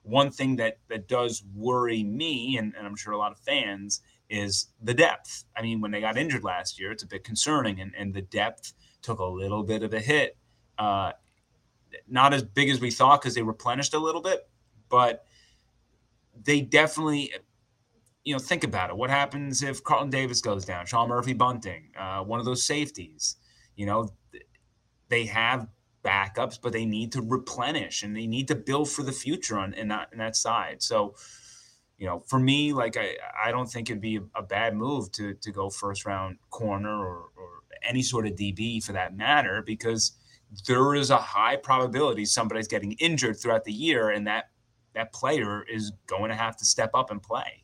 one 0.04 0.30
thing 0.30 0.58
that 0.58 0.80
that 0.90 1.08
does 1.08 1.44
worry 1.56 2.04
me 2.04 2.58
and, 2.58 2.74
and 2.78 2.86
I'm 2.86 2.96
sure 2.96 3.14
a 3.14 3.18
lot 3.18 3.32
of 3.32 3.40
fans 3.40 4.02
is 4.30 4.68
the 4.82 4.94
depth. 4.94 5.46
I 5.56 5.62
mean, 5.62 5.82
when 5.82 5.92
they 5.92 6.02
got 6.02 6.18
injured 6.18 6.44
last 6.44 6.80
year, 6.80 6.92
it's 6.92 7.04
a 7.04 7.08
bit 7.08 7.24
concerning, 7.24 7.80
and, 7.80 7.94
and 7.98 8.14
the 8.14 8.22
depth 8.22 8.74
took 9.02 9.20
a 9.20 9.26
little 9.26 9.64
bit 9.64 9.84
of 9.84 9.94
a 9.94 10.00
hit. 10.00 10.38
Uh, 10.78 11.12
not 12.08 12.34
as 12.34 12.44
big 12.44 12.70
as 12.70 12.80
we 12.80 12.92
thought 12.92 13.22
because 13.22 13.36
they 13.36 13.42
replenished 13.42 13.94
a 13.94 14.00
little 14.00 14.22
bit, 14.22 14.48
but 14.90 15.26
they 16.44 16.62
definitely, 16.62 17.34
you 18.24 18.34
know, 18.34 18.40
think 18.40 18.64
about 18.64 18.90
it. 18.90 18.98
What 18.98 19.10
happens 19.10 19.64
if 19.64 19.84
Carlton 19.84 20.10
Davis 20.10 20.42
goes 20.42 20.66
down, 20.66 20.86
Sean 20.86 21.10
Murphy 21.10 21.34
Bunting, 21.34 21.92
uh, 21.98 22.24
one 22.24 22.40
of 22.40 22.46
those 22.46 22.64
safeties? 22.64 23.38
You 23.76 23.86
know, 23.86 24.10
they 25.10 25.26
have 25.26 25.68
backups, 26.04 26.60
but 26.62 26.72
they 26.72 26.86
need 26.86 27.12
to 27.14 27.22
replenish 27.22 28.04
and 28.04 28.16
they 28.16 28.28
need 28.28 28.48
to 28.48 28.56
build 28.56 28.90
for 28.90 29.04
the 29.04 29.12
future 29.12 29.58
on 29.58 29.74
in 29.74 29.88
that, 29.90 30.10
in 30.12 30.20
that 30.20 30.36
side. 30.36 30.82
So, 30.82 31.16
you 31.98 32.06
know, 32.06 32.24
for 32.28 32.40
me, 32.40 32.72
like 32.72 32.96
I, 32.98 33.18
I 33.44 33.52
don't 33.52 33.70
think 33.70 33.90
it'd 33.90 34.02
be 34.02 34.20
a, 34.36 34.42
bad 34.42 34.76
move 34.76 35.12
to 35.14 35.34
to 35.34 35.52
go 35.52 35.70
first 35.70 36.06
round 36.06 36.38
corner 36.50 36.90
or, 36.90 37.26
or 37.36 37.59
any 37.84 38.02
sort 38.02 38.28
of 38.28 38.34
DB 38.34 38.84
for 38.84 38.94
that 38.94 39.16
matter, 39.16 39.64
because 39.66 40.14
there 40.68 40.96
is 40.96 41.10
a 41.10 41.18
high 41.18 41.56
probability 41.56 42.26
somebody's 42.26 42.68
getting 42.68 42.94
injured 42.94 43.40
throughout 43.40 43.64
the 43.64 43.74
year, 43.74 44.10
and 44.10 44.28
that 44.28 44.46
that 44.96 45.14
player 45.14 45.64
is 45.72 45.92
going 46.08 46.30
to 46.30 46.36
have 46.36 46.58
to 46.58 46.66
step 46.66 46.92
up 46.94 47.12
and 47.12 47.22
play. 47.22 47.64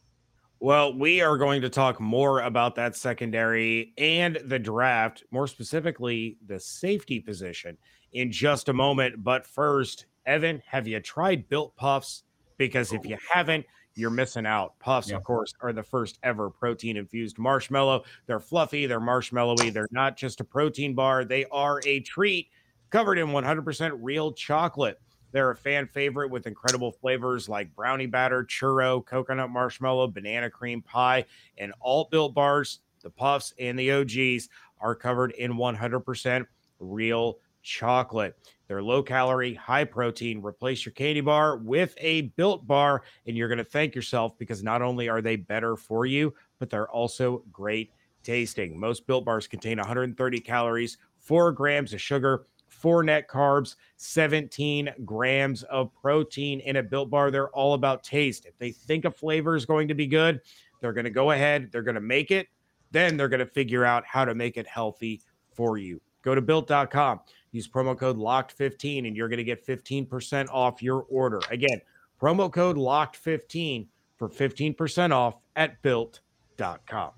Well, 0.59 0.97
we 0.97 1.21
are 1.21 1.37
going 1.37 1.61
to 1.61 1.69
talk 1.69 1.99
more 1.99 2.41
about 2.41 2.75
that 2.75 2.95
secondary 2.95 3.93
and 3.97 4.39
the 4.45 4.59
draft, 4.59 5.23
more 5.31 5.47
specifically 5.47 6.37
the 6.45 6.59
safety 6.59 7.19
position, 7.19 7.77
in 8.13 8.31
just 8.31 8.69
a 8.69 8.73
moment. 8.73 9.23
But 9.23 9.45
first, 9.45 10.05
Evan, 10.25 10.61
have 10.65 10.87
you 10.87 10.99
tried 11.01 11.49
Built 11.49 11.75
Puffs? 11.75 12.23
Because 12.57 12.93
if 12.93 13.01
oh. 13.05 13.09
you 13.09 13.17
haven't, 13.31 13.65
you're 13.95 14.09
missing 14.09 14.45
out. 14.45 14.77
Puffs, 14.79 15.11
of 15.11 15.23
course, 15.23 15.53
are 15.61 15.73
the 15.73 15.83
first 15.83 16.19
ever 16.23 16.49
protein 16.49 16.97
infused 16.97 17.37
marshmallow. 17.37 18.03
They're 18.25 18.39
fluffy, 18.39 18.85
they're 18.85 18.99
marshmallowy, 18.99 19.73
they're 19.73 19.87
not 19.91 20.17
just 20.17 20.41
a 20.41 20.43
protein 20.43 20.93
bar, 20.93 21.25
they 21.25 21.45
are 21.45 21.81
a 21.85 22.01
treat 22.01 22.49
covered 22.89 23.17
in 23.17 23.27
100% 23.27 23.97
real 24.01 24.33
chocolate. 24.33 24.99
They're 25.31 25.51
a 25.51 25.55
fan 25.55 25.87
favorite 25.87 26.31
with 26.31 26.47
incredible 26.47 26.91
flavors 26.91 27.49
like 27.49 27.75
brownie 27.75 28.05
batter, 28.05 28.43
churro, 28.45 29.05
coconut 29.05 29.49
marshmallow, 29.49 30.07
banana 30.07 30.49
cream 30.49 30.81
pie, 30.81 31.25
and 31.57 31.73
all 31.81 32.07
built 32.09 32.33
bars. 32.33 32.79
The 33.01 33.09
puffs 33.09 33.53
and 33.59 33.77
the 33.77 33.91
OGs 33.91 34.49
are 34.79 34.95
covered 34.95 35.31
in 35.31 35.53
100% 35.53 36.45
real 36.79 37.39
chocolate. 37.61 38.37
They're 38.67 38.81
low 38.81 39.03
calorie, 39.03 39.53
high 39.53 39.83
protein. 39.83 40.41
Replace 40.41 40.85
your 40.85 40.93
candy 40.93 41.21
bar 41.21 41.57
with 41.57 41.93
a 41.97 42.21
built 42.21 42.65
bar, 42.65 43.03
and 43.27 43.37
you're 43.37 43.47
going 43.47 43.59
to 43.59 43.63
thank 43.63 43.95
yourself 43.95 44.37
because 44.37 44.63
not 44.63 44.81
only 44.81 45.07
are 45.09 45.21
they 45.21 45.35
better 45.35 45.75
for 45.75 46.05
you, 46.05 46.33
but 46.59 46.69
they're 46.69 46.89
also 46.89 47.43
great 47.51 47.91
tasting. 48.23 48.79
Most 48.79 49.05
built 49.07 49.23
bars 49.23 49.47
contain 49.47 49.77
130 49.77 50.39
calories, 50.39 50.97
four 51.19 51.51
grams 51.51 51.93
of 51.93 52.01
sugar, 52.01 52.47
four 52.67 53.03
net 53.03 53.27
carbs, 53.27 53.75
17 53.97 54.89
grams 55.05 55.63
of 55.63 55.93
protein 55.93 56.59
in 56.61 56.77
a 56.77 56.83
built 56.83 57.09
bar. 57.09 57.31
They're 57.31 57.49
all 57.49 57.73
about 57.73 58.03
taste. 58.03 58.45
If 58.45 58.57
they 58.57 58.71
think 58.71 59.05
a 59.05 59.11
flavor 59.11 59.55
is 59.55 59.65
going 59.65 59.87
to 59.87 59.93
be 59.93 60.07
good, 60.07 60.41
they're 60.81 60.93
going 60.93 61.05
to 61.05 61.11
go 61.11 61.31
ahead, 61.31 61.69
they're 61.71 61.81
going 61.83 61.95
to 61.95 62.01
make 62.01 62.31
it, 62.31 62.47
then 62.91 63.17
they're 63.17 63.29
going 63.29 63.39
to 63.39 63.45
figure 63.45 63.85
out 63.85 64.03
how 64.05 64.25
to 64.25 64.35
make 64.35 64.57
it 64.57 64.67
healthy 64.67 65.21
for 65.53 65.77
you. 65.77 66.01
Go 66.25 66.35
to 66.35 66.41
built.com, 66.41 67.19
use 67.51 67.67
promo 67.67 67.97
code 67.97 68.17
locked15, 68.17 69.07
and 69.07 69.15
you're 69.15 69.29
going 69.29 69.37
to 69.37 69.43
get 69.43 69.65
15% 69.65 70.49
off 70.49 70.81
your 70.81 71.05
order. 71.07 71.39
Again, 71.51 71.79
promo 72.19 72.51
code 72.51 72.77
locked15 72.77 73.85
for 74.17 74.27
15% 74.27 75.11
off 75.11 75.37
at 75.55 75.79
built.com. 75.83 77.11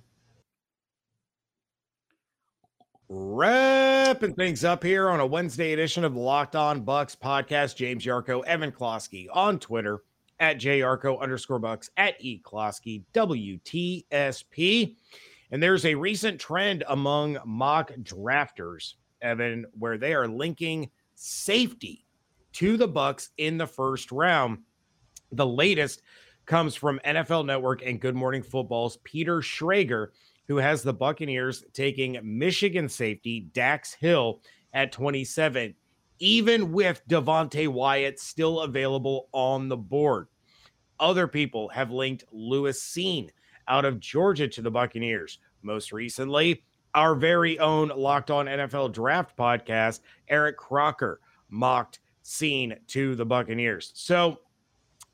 Wrapping 3.10 4.34
things 4.34 4.65
up 4.65 4.84
here 4.84 5.08
on 5.10 5.22
a 5.22 5.26
Wednesday 5.26 5.72
edition 5.72 6.04
of 6.04 6.13
the 6.13 6.20
Locked 6.20 6.58
On 6.58 6.84
Bucs 6.84 7.15
podcast. 7.15 7.78
James 7.78 8.04
Yarcho, 8.04 8.43
Evan 8.43 8.74
Klosky 8.74 9.28
on 9.32 9.58
Twitter 9.60 10.02
at 10.41 10.60
JYarcho 10.60 11.22
underscore 11.22 11.60
bucks 11.60 11.89
at 11.96 12.15
E 12.20 12.41
Klosky 12.43 13.04
WTSP. 13.13 14.96
And 15.51 15.62
there's 15.63 15.86
a 15.86 15.95
recent 15.95 16.39
trend 16.39 16.83
among 16.88 17.38
mock 17.45 17.91
drafters, 18.03 18.95
Evan, 19.21 19.65
where 19.77 19.97
they 19.97 20.13
are 20.13 20.27
linking 20.27 20.89
safety 21.15 22.05
to 22.53 22.77
the 22.77 22.88
Bucks 22.88 23.29
in 23.38 23.57
the 23.57 23.67
first 23.67 24.12
round. 24.12 24.60
The 25.31 25.45
latest 25.45 26.01
comes 26.45 26.75
from 26.75 26.99
NFL 27.05 27.45
Network 27.45 27.86
and 27.86 27.99
Good 27.99 28.15
Morning 28.15 28.43
Football's 28.43 28.97
Peter 29.03 29.39
Schrager 29.39 30.10
who 30.47 30.57
has 30.57 30.81
the 30.81 30.93
Buccaneers 30.93 31.63
taking 31.73 32.19
Michigan 32.23 32.88
safety 32.88 33.47
Dax 33.53 33.93
Hill 33.93 34.41
at 34.73 34.91
27, 34.91 35.75
even 36.19 36.71
with 36.71 37.05
Devonte 37.07 37.67
Wyatt 37.67 38.19
still 38.19 38.62
available 38.62 39.27
on 39.33 39.67
the 39.67 39.77
board. 39.77 40.27
Other 40.99 41.27
people 41.27 41.69
have 41.69 41.91
linked 41.91 42.23
Lewis 42.31 42.81
Cine 42.81 43.29
out 43.67 43.86
of 43.86 43.99
Georgia 43.99 44.47
to 44.47 44.62
the 44.62 44.71
Buccaneers. 44.71 45.39
Most 45.62 45.91
recently, 45.91 46.63
our 46.93 47.15
very 47.15 47.60
own 47.60 47.89
Locked 47.89 48.32
On 48.32 48.45
NFL 48.45 48.93
Draft 48.93 49.38
podcast, 49.38 50.01
Eric 50.30 50.58
Crocker, 50.58 51.19
mocked 51.49 51.99
Cine 52.23 52.77
to 52.88 53.15
the 53.15 53.25
Buccaneers. 53.25 53.91
So 53.95 54.39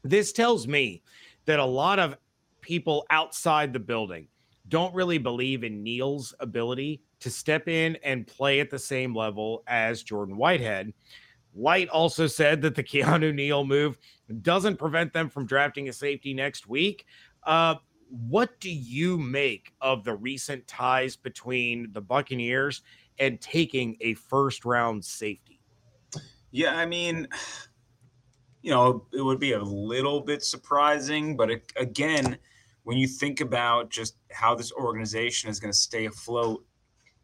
this 0.03 0.31
tells 0.31 0.67
me 0.67 1.03
that 1.45 1.59
a 1.59 1.65
lot 1.65 1.99
of 1.99 2.15
people 2.61 3.05
outside 3.09 3.73
the 3.73 3.79
building 3.79 4.27
don't 4.69 4.95
really 4.95 5.17
believe 5.17 5.63
in 5.63 5.83
Neal's 5.83 6.33
ability 6.39 7.01
to 7.19 7.29
step 7.29 7.67
in 7.67 7.97
and 8.03 8.25
play 8.25 8.59
at 8.59 8.69
the 8.69 8.79
same 8.79 9.15
level 9.15 9.63
as 9.67 10.03
Jordan 10.03 10.37
Whitehead. 10.37 10.93
White 11.51 11.89
also 11.89 12.27
said 12.27 12.61
that 12.61 12.75
the 12.75 12.83
Keanu 12.83 13.33
Neal 13.33 13.65
move 13.65 13.97
doesn't 14.41 14.77
prevent 14.77 15.13
them 15.13 15.29
from 15.29 15.45
drafting 15.45 15.89
a 15.89 15.93
safety 15.93 16.33
next 16.33 16.67
week. 16.67 17.05
Uh, 17.43 17.75
what 18.13 18.59
do 18.59 18.69
you 18.69 19.17
make 19.17 19.73
of 19.81 20.03
the 20.03 20.13
recent 20.13 20.67
ties 20.67 21.15
between 21.15 21.91
the 21.93 22.01
Buccaneers 22.01 22.83
and 23.17 23.41
taking 23.41 23.97
a 24.01 24.13
first 24.13 24.65
round 24.65 25.03
safety? 25.03 25.59
Yeah, 26.51 26.77
I 26.77 26.85
mean, 26.85 27.27
you 28.61 28.69
know, 28.69 29.07
it 29.11 29.21
would 29.21 29.39
be 29.39 29.53
a 29.53 29.63
little 29.63 30.21
bit 30.21 30.43
surprising, 30.43 31.35
but 31.35 31.49
it, 31.49 31.73
again, 31.75 32.37
when 32.83 32.97
you 32.97 33.07
think 33.07 33.41
about 33.41 33.89
just 33.89 34.15
how 34.31 34.53
this 34.53 34.71
organization 34.73 35.49
is 35.49 35.59
going 35.59 35.71
to 35.71 35.77
stay 35.77 36.05
afloat 36.05 36.63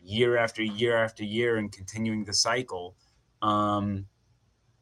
year 0.01 0.37
after 0.37 0.63
year 0.63 0.97
after 0.97 1.23
year 1.23 1.57
and 1.57 1.71
continuing 1.71 2.23
the 2.23 2.33
cycle, 2.33 2.95
um, 3.43 4.07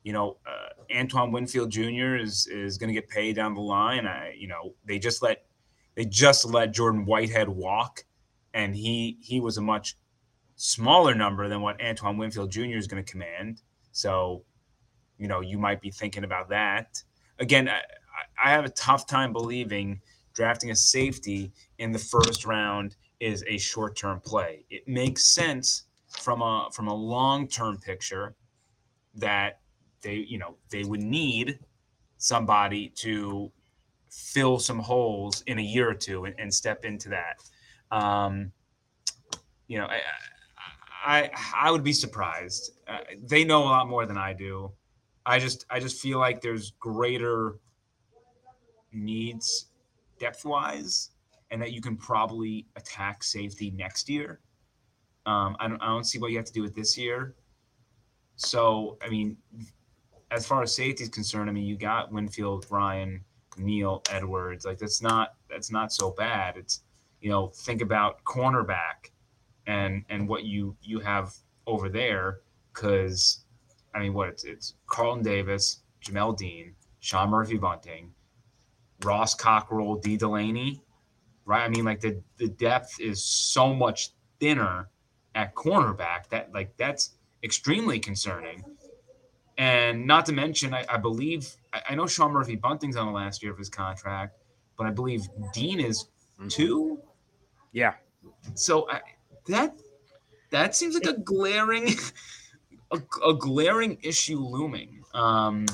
you 0.04 0.13
know, 0.13 0.38
uh, 0.48 0.96
Antoine 0.98 1.34
Winfield 1.34 1.70
Jr. 1.70 2.15
is 2.15 2.48
is 2.48 2.78
going 2.78 2.88
to 2.88 2.93
get 2.93 3.10
paid 3.10 3.36
down 3.36 3.54
the 3.54 3.62
line. 3.62 4.08
I, 4.08 4.34
you 4.38 4.48
know, 4.48 4.74
they 4.86 5.00
just 5.00 5.22
let 5.22 5.46
they 5.97 6.05
just 6.05 6.45
let 6.45 6.73
Jordan 6.73 7.05
Whitehead 7.05 7.49
walk, 7.49 8.05
and 8.53 8.75
he 8.75 9.17
he 9.19 9.39
was 9.39 9.57
a 9.57 9.62
much 9.62 9.97
smaller 10.55 11.15
number 11.15 11.49
than 11.49 11.62
what 11.62 11.81
Antoine 11.81 12.17
Winfield 12.17 12.51
Jr. 12.51 12.77
is 12.77 12.86
going 12.86 13.03
to 13.03 13.12
command. 13.12 13.63
So, 13.91 14.43
you 15.17 15.27
know, 15.27 15.41
you 15.41 15.57
might 15.57 15.81
be 15.81 15.89
thinking 15.89 16.23
about 16.23 16.49
that. 16.49 17.01
Again, 17.39 17.67
I, 17.67 17.81
I 18.43 18.51
have 18.51 18.63
a 18.63 18.69
tough 18.69 19.07
time 19.07 19.33
believing 19.33 19.99
drafting 20.36 20.69
a 20.69 20.75
safety 20.75 21.51
in 21.79 21.91
the 21.91 21.99
first 21.99 22.45
round 22.45 22.95
is 23.19 23.43
a 23.47 23.57
short 23.57 23.95
term 23.97 24.19
play. 24.19 24.65
It 24.69 24.88
makes 24.88 25.25
sense 25.33 25.86
from 26.10 26.43
a 26.43 26.69
from 26.73 26.88
a 26.88 26.93
long 26.93 27.47
term 27.47 27.79
picture 27.79 28.36
that 29.15 29.62
they 30.03 30.13
you 30.13 30.38
know 30.38 30.57
they 30.69 30.83
would 30.83 31.01
need 31.01 31.57
somebody 32.19 32.89
to 32.97 33.51
fill 34.17 34.58
some 34.58 34.80
holes 34.80 35.43
in 35.45 35.60
a 35.60 35.62
year 35.62 35.89
or 35.89 35.93
two 35.93 36.25
and, 36.25 36.36
and 36.39 36.51
step 36.51 36.84
into 36.86 37.10
that. 37.10 37.43
Um, 37.91 38.51
you 39.67 39.77
know, 39.77 39.86
I, 39.86 40.01
I 41.06 41.32
I 41.56 41.71
would 41.71 41.84
be 41.84 41.93
surprised. 41.93 42.71
Uh, 42.88 42.99
they 43.23 43.43
know 43.43 43.63
a 43.63 43.69
lot 43.69 43.88
more 43.88 44.06
than 44.06 44.17
I 44.17 44.34
do. 44.34 44.71
I 45.25 45.39
just 45.39 45.65
I 45.69 45.80
just 45.80 46.01
feel 46.01 46.19
like 46.19 46.41
there's 46.41 46.71
greater 46.80 47.60
needs 48.91 49.67
depth 50.19 50.45
wise, 50.45 51.12
and 51.51 51.62
that 51.62 51.71
you 51.71 51.82
can 51.82 51.95
probably 51.95 52.65
attack 52.75 53.23
safety 53.23 53.71
next 53.71 54.10
year. 54.10 54.39
Um, 55.27 55.56
I 55.60 55.67
don't 55.67 55.82
I 55.82 55.88
don't 55.88 56.06
see 56.06 56.17
what 56.17 56.32
you 56.32 56.38
have 56.38 56.45
to 56.45 56.53
do 56.53 56.65
it 56.65 56.73
this 56.73 56.97
year. 56.97 57.36
So 58.36 58.97
I 59.01 59.10
mean, 59.10 59.38
as 60.32 60.47
far 60.47 60.63
as 60.63 60.75
safety 60.75 61.03
is 61.03 61.10
concerned, 61.10 61.49
I 61.49 61.53
mean 61.53 61.65
you 61.65 61.77
got 61.77 62.12
Winfield, 62.12 62.65
Ryan, 62.69 63.23
Neal, 63.58 64.04
Edwards. 64.12 64.65
Like 64.65 64.78
that's 64.78 65.02
not 65.02 65.36
that's 65.50 65.72
not 65.72 65.91
so 65.91 66.12
bad. 66.12 66.58
It's 66.58 66.82
you 67.22 67.30
know 67.30 67.48
think 67.48 67.82
about 67.82 68.24
cornerback 68.24 69.12
and 69.65 70.04
and 70.10 70.28
what 70.28 70.43
you 70.43 70.76
you 70.82 71.00
have 71.00 71.34
over 71.65 71.89
there 71.89 72.41
because 72.74 73.43
I 73.93 74.00
mean 74.00 74.13
what 74.13 74.30
it's 74.30 74.43
it's 74.43 74.76
Carlton 74.88 75.24
Davis, 75.24 75.82
Jamel 76.04 76.38
Dean, 76.38 76.74
Sean 77.00 77.30
Murphy 77.30 77.58
Bunting, 77.58 78.12
Ross 79.04 79.34
Cockrell, 79.36 79.96
Dee 79.96 80.17
Delaney, 80.17 80.82
right? 81.46 81.63
I 81.63 81.70
mean 81.70 81.86
like 81.86 82.02
the 82.02 82.22
the 82.38 82.50
depth 82.50 83.00
is 83.00 83.24
so 83.24 83.74
much 83.74 84.12
thinner 84.39 84.89
at 85.36 85.54
cornerback 85.56 86.30
that 86.30 86.54
like 86.54 86.76
that's 86.78 87.12
extremely 87.43 88.00
concerning. 88.00 88.63
And 89.58 90.06
not 90.06 90.26
to 90.28 90.34
mention, 90.34 90.74
I, 90.74 90.86
I 90.88 90.98
believe 90.98 91.56
I, 91.89 91.95
know 91.95 92.07
Sean 92.07 92.31
Murphy 92.31 92.55
Bunting's 92.55 92.95
on 92.95 93.07
the 93.07 93.13
last 93.13 93.41
year 93.41 93.51
of 93.51 93.57
his 93.57 93.69
contract, 93.69 94.37
but 94.77 94.87
I 94.87 94.91
believe 94.91 95.27
Dean 95.53 95.79
is 95.79 96.05
mm-hmm. 96.39 96.47
two. 96.47 96.99
Yeah. 97.71 97.93
So 98.53 98.89
I, 98.89 99.01
that 99.47 99.75
that 100.51 100.75
seems 100.75 100.95
like 100.95 101.05
a 101.05 101.19
glaring 101.19 101.89
a, 102.91 103.01
a 103.27 103.33
glaring 103.33 103.97
issue 104.01 104.39
looming. 104.39 105.03
Um, 105.13 105.65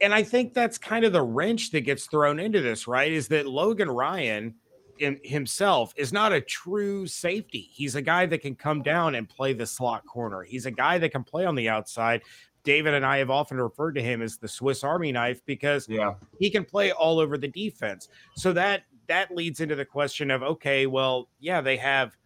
and 0.00 0.14
I 0.14 0.22
think 0.22 0.54
that's 0.54 0.78
kind 0.78 1.04
of 1.04 1.12
the 1.12 1.22
wrench 1.22 1.70
that 1.72 1.82
gets 1.82 2.06
thrown 2.06 2.40
into 2.40 2.60
this, 2.60 2.88
right? 2.88 3.12
Is 3.12 3.28
that 3.28 3.46
Logan 3.46 3.90
Ryan 3.90 4.54
in, 4.98 5.20
himself 5.22 5.92
is 5.96 6.12
not 6.12 6.32
a 6.32 6.40
true 6.40 7.06
safety. 7.06 7.68
He's 7.72 7.94
a 7.94 8.02
guy 8.02 8.26
that 8.26 8.38
can 8.38 8.54
come 8.54 8.82
down 8.82 9.14
and 9.14 9.28
play 9.28 9.52
the 9.52 9.66
slot 9.66 10.06
corner. 10.06 10.42
He's 10.42 10.66
a 10.66 10.70
guy 10.70 10.98
that 10.98 11.10
can 11.10 11.24
play 11.24 11.44
on 11.44 11.54
the 11.54 11.68
outside. 11.68 12.22
David 12.64 12.94
and 12.94 13.04
I 13.04 13.18
have 13.18 13.30
often 13.30 13.58
referred 13.58 13.92
to 13.92 14.02
him 14.02 14.22
as 14.22 14.36
the 14.36 14.48
Swiss 14.48 14.84
Army 14.84 15.12
knife 15.12 15.40
because 15.46 15.88
yeah. 15.88 16.14
he 16.38 16.50
can 16.50 16.64
play 16.64 16.92
all 16.92 17.18
over 17.18 17.38
the 17.38 17.48
defense. 17.48 18.08
So 18.36 18.52
that 18.52 18.82
that 19.06 19.34
leads 19.34 19.60
into 19.60 19.74
the 19.74 19.84
question 19.84 20.30
of 20.30 20.42
okay, 20.42 20.86
well, 20.86 21.28
yeah, 21.38 21.60
they 21.60 21.76
have 21.76 22.16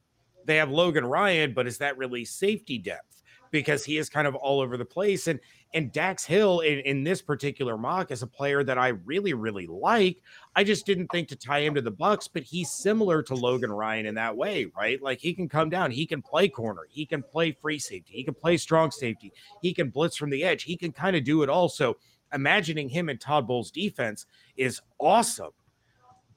they 0.45 0.57
have 0.57 0.71
Logan 0.71 1.05
Ryan, 1.05 1.53
but 1.53 1.67
is 1.67 1.79
that 1.79 1.97
really 1.97 2.25
safety 2.25 2.79
depth? 2.79 3.23
Because 3.51 3.85
he 3.85 3.99
is 3.99 4.09
kind 4.09 4.27
of 4.27 4.35
all 4.35 4.61
over 4.61 4.77
the 4.77 4.85
place. 4.85 5.29
And 5.29 5.39
and 5.75 5.91
Dax 5.93 6.25
Hill 6.25 6.61
in, 6.61 6.79
in 6.81 7.05
this 7.05 7.21
particular 7.21 7.77
mock 7.77 8.13
is 8.13 8.23
a 8.23 8.27
player 8.27 8.63
that 8.63 8.79
I 8.79 8.89
really, 8.89 9.35
really 9.35 9.67
like. 9.67 10.23
I 10.55 10.63
just 10.63 10.87
didn't 10.87 11.09
think 11.09 11.29
to 11.29 11.37
tie 11.37 11.61
him 11.61 11.75
to 11.75 11.83
the 11.83 11.93
Bucs, 11.93 12.29
but 12.33 12.45
he's 12.45 12.71
similar 12.71 13.23
to 13.25 13.35
Logan 13.35 13.73
Ryan 13.73 14.07
in 14.07 14.15
that 14.15 14.37
way, 14.37 14.67
right? 14.77 15.03
Like 15.03 15.19
he 15.19 15.35
can 15.35 15.49
come 15.49 15.69
down, 15.69 15.91
he 15.91 16.07
can 16.07 16.23
play 16.23 16.49
corner, 16.49 16.83
he 16.89 17.05
can 17.05 17.25
play 17.25 17.51
free 17.51 17.81
safety, 17.81 18.15
he 18.15 18.23
can 18.23 18.35
play 18.35 18.57
strong 18.57 18.93
safety, 18.93 19.33
he 19.61 19.75
can 19.75 19.91
blitz 19.91 20.17
from 20.17 20.31
the 20.31 20.45
edge, 20.45 20.63
he 20.63 20.77
can 20.77 20.93
kind 20.93 21.17
of 21.17 21.25
do 21.25 21.43
it 21.43 21.49
all. 21.49 21.69
So 21.69 21.97
imagining 22.33 22.89
him 22.89 23.09
in 23.09 23.19
Todd 23.19 23.49
Bowles' 23.49 23.73
defense 23.73 24.27
is 24.57 24.81
awesome. 25.01 25.51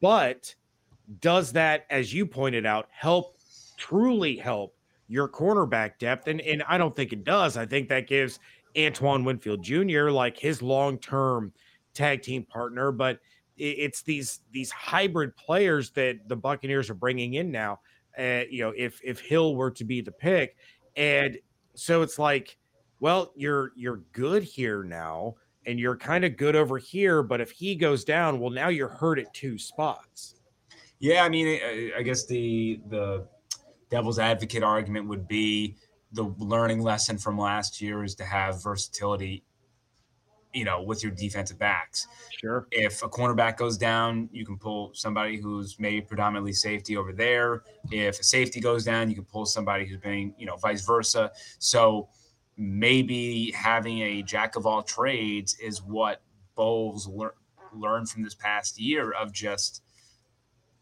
But 0.01 0.55
does 1.21 1.51
that, 1.53 1.85
as 1.91 2.11
you 2.11 2.25
pointed 2.25 2.65
out, 2.65 2.87
help 2.91 3.37
truly 3.77 4.35
help 4.35 4.75
your 5.07 5.27
cornerback 5.27 5.99
depth? 5.99 6.27
And, 6.27 6.41
and 6.41 6.63
I 6.67 6.77
don't 6.77 6.95
think 6.95 7.13
it 7.13 7.23
does. 7.23 7.55
I 7.55 7.65
think 7.65 7.89
that 7.89 8.07
gives 8.07 8.39
Antoine 8.77 9.23
Winfield 9.23 9.63
Jr., 9.63 10.09
like 10.09 10.37
his 10.37 10.61
long 10.61 10.97
term 10.97 11.53
tag 11.93 12.21
team 12.21 12.43
partner. 12.43 12.91
But 12.91 13.19
it's 13.57 14.01
these 14.03 14.41
these 14.51 14.71
hybrid 14.71 15.35
players 15.35 15.89
that 15.91 16.27
the 16.27 16.35
Buccaneers 16.35 16.89
are 16.89 16.95
bringing 16.95 17.35
in 17.35 17.51
now. 17.51 17.79
Uh, 18.17 18.41
you 18.49 18.63
know, 18.63 18.73
if 18.75 18.99
if 19.03 19.19
Hill 19.19 19.55
were 19.55 19.71
to 19.71 19.83
be 19.83 20.01
the 20.01 20.11
pick, 20.11 20.55
and 20.95 21.37
so 21.73 22.01
it's 22.01 22.19
like, 22.19 22.57
well, 22.99 23.31
you're 23.35 23.71
you're 23.75 24.01
good 24.11 24.43
here 24.43 24.83
now, 24.83 25.35
and 25.65 25.79
you're 25.79 25.97
kind 25.97 26.23
of 26.25 26.37
good 26.37 26.55
over 26.55 26.77
here. 26.77 27.23
But 27.23 27.41
if 27.41 27.51
he 27.51 27.75
goes 27.75 28.03
down, 28.03 28.39
well, 28.39 28.51
now 28.51 28.69
you're 28.69 28.87
hurt 28.87 29.19
at 29.19 29.33
two 29.33 29.57
spots. 29.57 30.35
Yeah, 30.99 31.23
I 31.23 31.29
mean, 31.29 31.59
I 31.95 32.01
guess 32.01 32.25
the 32.25 32.79
the 32.89 33.27
devil's 33.89 34.19
advocate 34.19 34.63
argument 34.63 35.07
would 35.07 35.27
be 35.27 35.75
the 36.11 36.23
learning 36.37 36.81
lesson 36.81 37.17
from 37.17 37.37
last 37.37 37.81
year 37.81 38.03
is 38.03 38.15
to 38.15 38.23
have 38.23 38.63
versatility 38.63 39.43
you 40.53 40.63
know 40.63 40.81
with 40.81 41.03
your 41.03 41.11
defensive 41.11 41.59
backs. 41.59 42.07
Sure. 42.39 42.67
If 42.71 43.03
a 43.03 43.09
cornerback 43.09 43.57
goes 43.57 43.77
down 43.77 44.29
you 44.31 44.45
can 44.45 44.57
pull 44.57 44.91
somebody 44.93 45.37
who's 45.37 45.79
maybe 45.79 46.01
predominantly 46.01 46.53
safety 46.53 46.97
over 46.97 47.13
there. 47.13 47.63
If 47.91 48.19
a 48.19 48.23
safety 48.23 48.59
goes 48.59 48.83
down 48.83 49.09
you 49.09 49.15
can 49.15 49.25
pull 49.25 49.45
somebody 49.45 49.85
who's 49.85 49.99
being 49.99 50.33
you 50.37 50.45
know 50.45 50.55
vice 50.55 50.85
versa. 50.85 51.31
So 51.59 52.09
maybe 52.57 53.51
having 53.51 53.99
a 53.99 54.23
jack 54.23 54.55
of 54.55 54.65
all 54.65 54.81
trades 54.81 55.57
is 55.59 55.83
what 55.83 56.21
Bowles 56.55 57.07
lear- 57.07 57.35
learned 57.73 58.09
from 58.09 58.23
this 58.23 58.33
past 58.33 58.79
year 58.79 59.11
of 59.11 59.31
just 59.31 59.83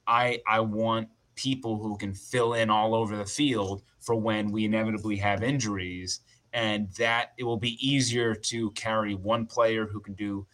i 0.07 0.39
i 0.47 0.59
want 0.59 1.09
people 1.35 1.77
who 1.77 1.97
can 1.97 2.13
fill 2.13 2.53
in 2.53 2.69
all 2.69 2.95
over 2.95 3.17
the 3.17 3.25
field 3.25 3.83
for 4.05 4.15
when 4.15 4.51
we 4.51 4.65
inevitably 4.65 5.17
have 5.17 5.43
injuries 5.43 6.21
and 6.53 6.89
that 6.97 7.31
it 7.37 7.43
will 7.43 7.57
be 7.57 7.77
easier 7.85 8.33
to 8.33 8.71
carry 8.71 9.15
one 9.15 9.45
player 9.45 9.85
who 9.85 9.99
can 9.99 10.13
do 10.13 10.47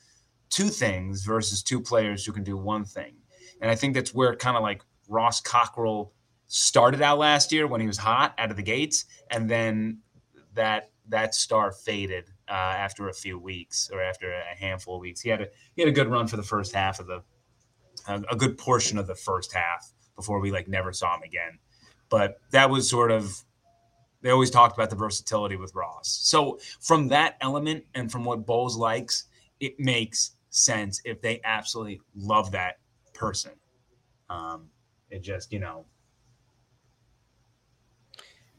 two 0.50 0.70
things 0.70 1.24
versus 1.24 1.62
two 1.62 1.80
players 1.80 2.26
who 2.26 2.32
can 2.32 2.44
do 2.44 2.58
one 2.58 2.86
thing 2.86 3.14
and 3.62 3.70
i 3.70 3.76
think 3.76 3.94
that's 3.94 4.14
where 4.14 4.36
kind 4.36 4.58
of 4.58 4.64
like 4.64 4.82
ross 5.08 5.42
cockrell 5.42 6.14
started 6.48 7.02
out 7.02 7.18
last 7.18 7.52
year 7.52 7.68
when 7.68 7.80
he 7.80 7.88
was 7.88 7.98
hot 7.98 8.34
out 8.38 8.52
of 8.52 8.58
the 8.58 8.64
gates 8.64 9.06
and 9.30 9.50
then 9.50 10.00
that 10.54 10.90
that 11.08 11.36
star 11.36 11.72
faded 11.72 12.26
uh, 12.50 12.52
after 12.54 13.08
a 13.08 13.14
few 13.14 13.40
weeks 13.40 13.90
or 13.94 14.02
after 14.02 14.32
a 14.32 14.56
handful 14.58 14.96
of 14.96 15.02
weeks 15.02 15.22
he 15.22 15.30
had 15.30 15.42
a 15.42 15.48
he 15.76 15.82
had 15.82 15.90
a 15.90 15.94
good 15.94 16.08
run 16.08 16.28
for 16.28 16.38
the 16.38 16.44
first 16.44 16.74
half 16.74 17.00
of 17.00 17.08
the 17.08 17.22
a, 18.08 18.22
a 18.32 18.36
good 18.36 18.58
portion 18.58 18.98
of 18.98 19.08
the 19.08 19.16
first 19.16 19.54
half 19.54 19.92
before 20.16 20.40
we 20.40 20.52
like 20.52 20.68
never 20.68 20.94
saw 20.94 21.16
him 21.16 21.24
again. 21.24 21.58
But 22.12 22.40
that 22.52 22.70
was 22.70 22.88
sort 22.88 23.10
of 23.10 23.44
they 24.22 24.30
always 24.30 24.52
talked 24.52 24.78
about 24.78 24.92
the 24.92 24.96
versatility 24.96 25.56
with 25.56 25.74
Ross. 25.74 26.20
So 26.22 26.60
from 26.80 27.08
that 27.08 27.38
element 27.42 27.84
and 27.96 28.12
from 28.12 28.24
what 28.24 28.46
Bowles 28.46 28.78
likes, 28.78 29.26
it 29.60 29.80
makes 29.80 30.36
sense 30.52 31.02
if 31.06 31.22
they 31.22 31.42
absolutely 31.44 32.02
love 32.16 32.52
that 32.52 32.78
person. 33.14 33.54
Um, 34.30 34.68
it 35.10 35.24
just 35.24 35.52
you 35.52 35.60
know. 35.60 35.86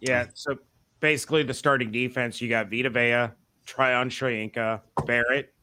Yeah. 0.01 0.27
So 0.35 0.57
basically, 1.01 1.45
the 1.45 1.55
starting 1.55 1.93
defense 1.93 2.41
you 2.41 2.49
got 2.49 2.71
Vita 2.71 2.91
Vea, 2.91 3.29
Tryon 3.65 4.11
Shoyinka, 4.11 4.81
Barrett, 5.07 5.55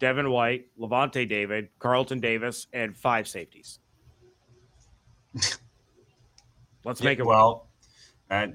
Devin 0.00 0.30
White, 0.30 0.66
Lavonte 0.78 1.28
David, 1.28 1.68
Carlton 1.78 2.18
Davis, 2.18 2.66
and 2.72 2.96
five 2.96 3.28
safeties. 3.28 3.78
Let's 6.88 7.02
make 7.02 7.18
it 7.18 7.26
well. 7.26 7.68
Uh, 8.30 8.46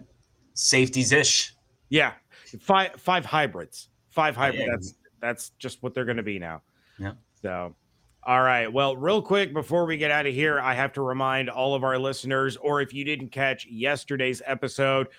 safeties 0.56 1.12
ish. 1.12 1.54
Yeah, 1.89 2.13
five 2.60 2.93
five 2.98 3.26
hybrids. 3.26 3.89
Five 4.10 4.36
hybrids. 4.36 4.63
Yeah. 4.65 4.72
That's 4.72 4.93
that's 5.22 5.50
just 5.60 5.84
what 5.84 5.93
they're 5.93 6.04
going 6.04 6.17
to 6.17 6.24
be 6.24 6.39
now. 6.39 6.63
Yeah. 6.98 7.12
So, 7.43 7.76
all 8.24 8.41
right. 8.41 8.74
Well, 8.74 8.98
real 8.98 9.22
quick 9.22 9.54
before 9.54 9.86
we 9.86 9.98
get 9.98 10.10
out 10.10 10.26
of 10.26 10.34
here, 10.34 10.60
I 10.60 10.74
have 10.74 10.93
to 10.93 11.02
remind 11.02 11.48
all 11.48 11.76
of 11.76 11.84
our 11.84 12.00
listeners, 12.00 12.58
or 12.58 12.82
if 12.82 12.91
you 12.91 13.06
didn't 13.06 13.30
catch 13.30 13.67
yesterday's 13.67 14.41
episode, 14.48 15.10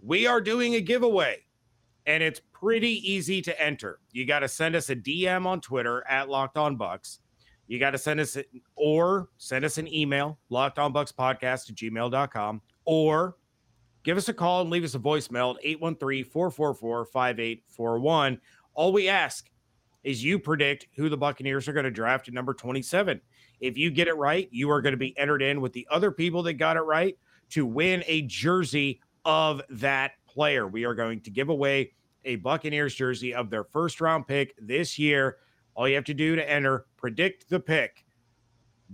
we 0.00 0.28
are 0.28 0.40
doing 0.40 0.76
a 0.76 0.80
giveaway, 0.80 1.38
and 2.06 2.22
it's 2.22 2.40
pretty 2.52 3.02
easy 3.10 3.42
to 3.42 3.60
enter. 3.60 3.98
You 4.12 4.26
got 4.26 4.40
to 4.40 4.48
send 4.48 4.76
us 4.76 4.90
a 4.90 4.96
DM 4.96 5.44
on 5.44 5.60
Twitter 5.60 6.06
at 6.06 6.28
Locked 6.28 6.56
On 6.56 6.78
Bucs 6.78 7.18
you 7.70 7.78
got 7.78 7.92
to 7.92 7.98
send 7.98 8.18
us 8.18 8.36
or 8.74 9.28
send 9.38 9.64
us 9.64 9.78
an 9.78 9.86
email, 9.94 10.40
lockedonbuckspodcast 10.50 11.70
at 11.70 11.76
gmail.com, 11.76 12.60
or 12.84 13.36
give 14.02 14.16
us 14.16 14.28
a 14.28 14.34
call 14.34 14.62
and 14.62 14.70
leave 14.70 14.82
us 14.82 14.96
a 14.96 14.98
voicemail 14.98 15.54
at 15.54 15.62
813-444-5841. 15.80 18.40
All 18.74 18.92
we 18.92 19.08
ask 19.08 19.48
is 20.02 20.24
you 20.24 20.40
predict 20.40 20.88
who 20.96 21.08
the 21.08 21.16
Buccaneers 21.16 21.68
are 21.68 21.72
going 21.72 21.84
to 21.84 21.92
draft 21.92 22.26
at 22.26 22.34
number 22.34 22.54
27. 22.54 23.20
If 23.60 23.78
you 23.78 23.92
get 23.92 24.08
it 24.08 24.16
right, 24.16 24.48
you 24.50 24.68
are 24.68 24.82
going 24.82 24.94
to 24.94 24.98
be 24.98 25.16
entered 25.16 25.40
in 25.40 25.60
with 25.60 25.72
the 25.72 25.86
other 25.92 26.10
people 26.10 26.42
that 26.42 26.54
got 26.54 26.76
it 26.76 26.80
right 26.80 27.16
to 27.50 27.64
win 27.64 28.02
a 28.08 28.22
jersey 28.22 29.00
of 29.24 29.62
that 29.70 30.14
player. 30.26 30.66
We 30.66 30.84
are 30.86 30.94
going 30.94 31.20
to 31.20 31.30
give 31.30 31.50
away 31.50 31.92
a 32.24 32.34
Buccaneers 32.34 32.96
jersey 32.96 33.32
of 33.32 33.48
their 33.48 33.62
first 33.62 34.00
round 34.00 34.26
pick 34.26 34.56
this 34.58 34.98
year. 34.98 35.36
All 35.74 35.88
you 35.88 35.94
have 35.94 36.04
to 36.04 36.14
do 36.14 36.36
to 36.36 36.50
enter, 36.50 36.86
predict 36.96 37.48
the 37.48 37.60
pick. 37.60 38.04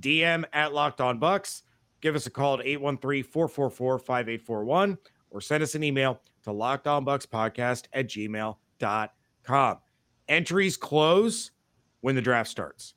DM 0.01 0.45
at 0.53 0.75
Locked 0.75 1.01
On 1.01 1.19
Bucs. 1.19 1.62
Give 2.01 2.15
us 2.15 2.27
a 2.27 2.31
call 2.31 2.55
at 2.55 2.67
813 2.67 3.25
444 3.25 3.99
5841 3.99 4.99
or 5.31 5.41
send 5.41 5.62
us 5.62 5.75
an 5.75 5.83
email 5.83 6.21
to 6.45 6.51
lockedonbuckspodcast 6.51 7.85
at 7.93 8.09
gmail.com. 8.09 9.79
Entries 10.29 10.77
close 10.77 11.51
when 12.01 12.15
the 12.15 12.23
draft 12.23 12.51
starts. 12.51 12.95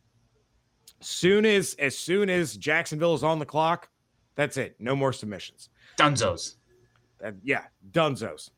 Soon 1.02 1.46
as 1.46 1.76
as 1.80 1.98
soon 1.98 2.30
as 2.30 2.58
Jacksonville 2.58 3.13
is 3.13 3.24
on 3.24 3.39
the 3.39 3.46
clock, 3.46 3.89
that's 4.36 4.58
it. 4.58 4.76
No 4.80 4.96
more 4.96 5.13
submissions. 5.13 5.70
Dunzos. 5.98 6.56
Uh, 7.24 7.32
yeah, 7.44 7.63
dunzos. 7.92 8.50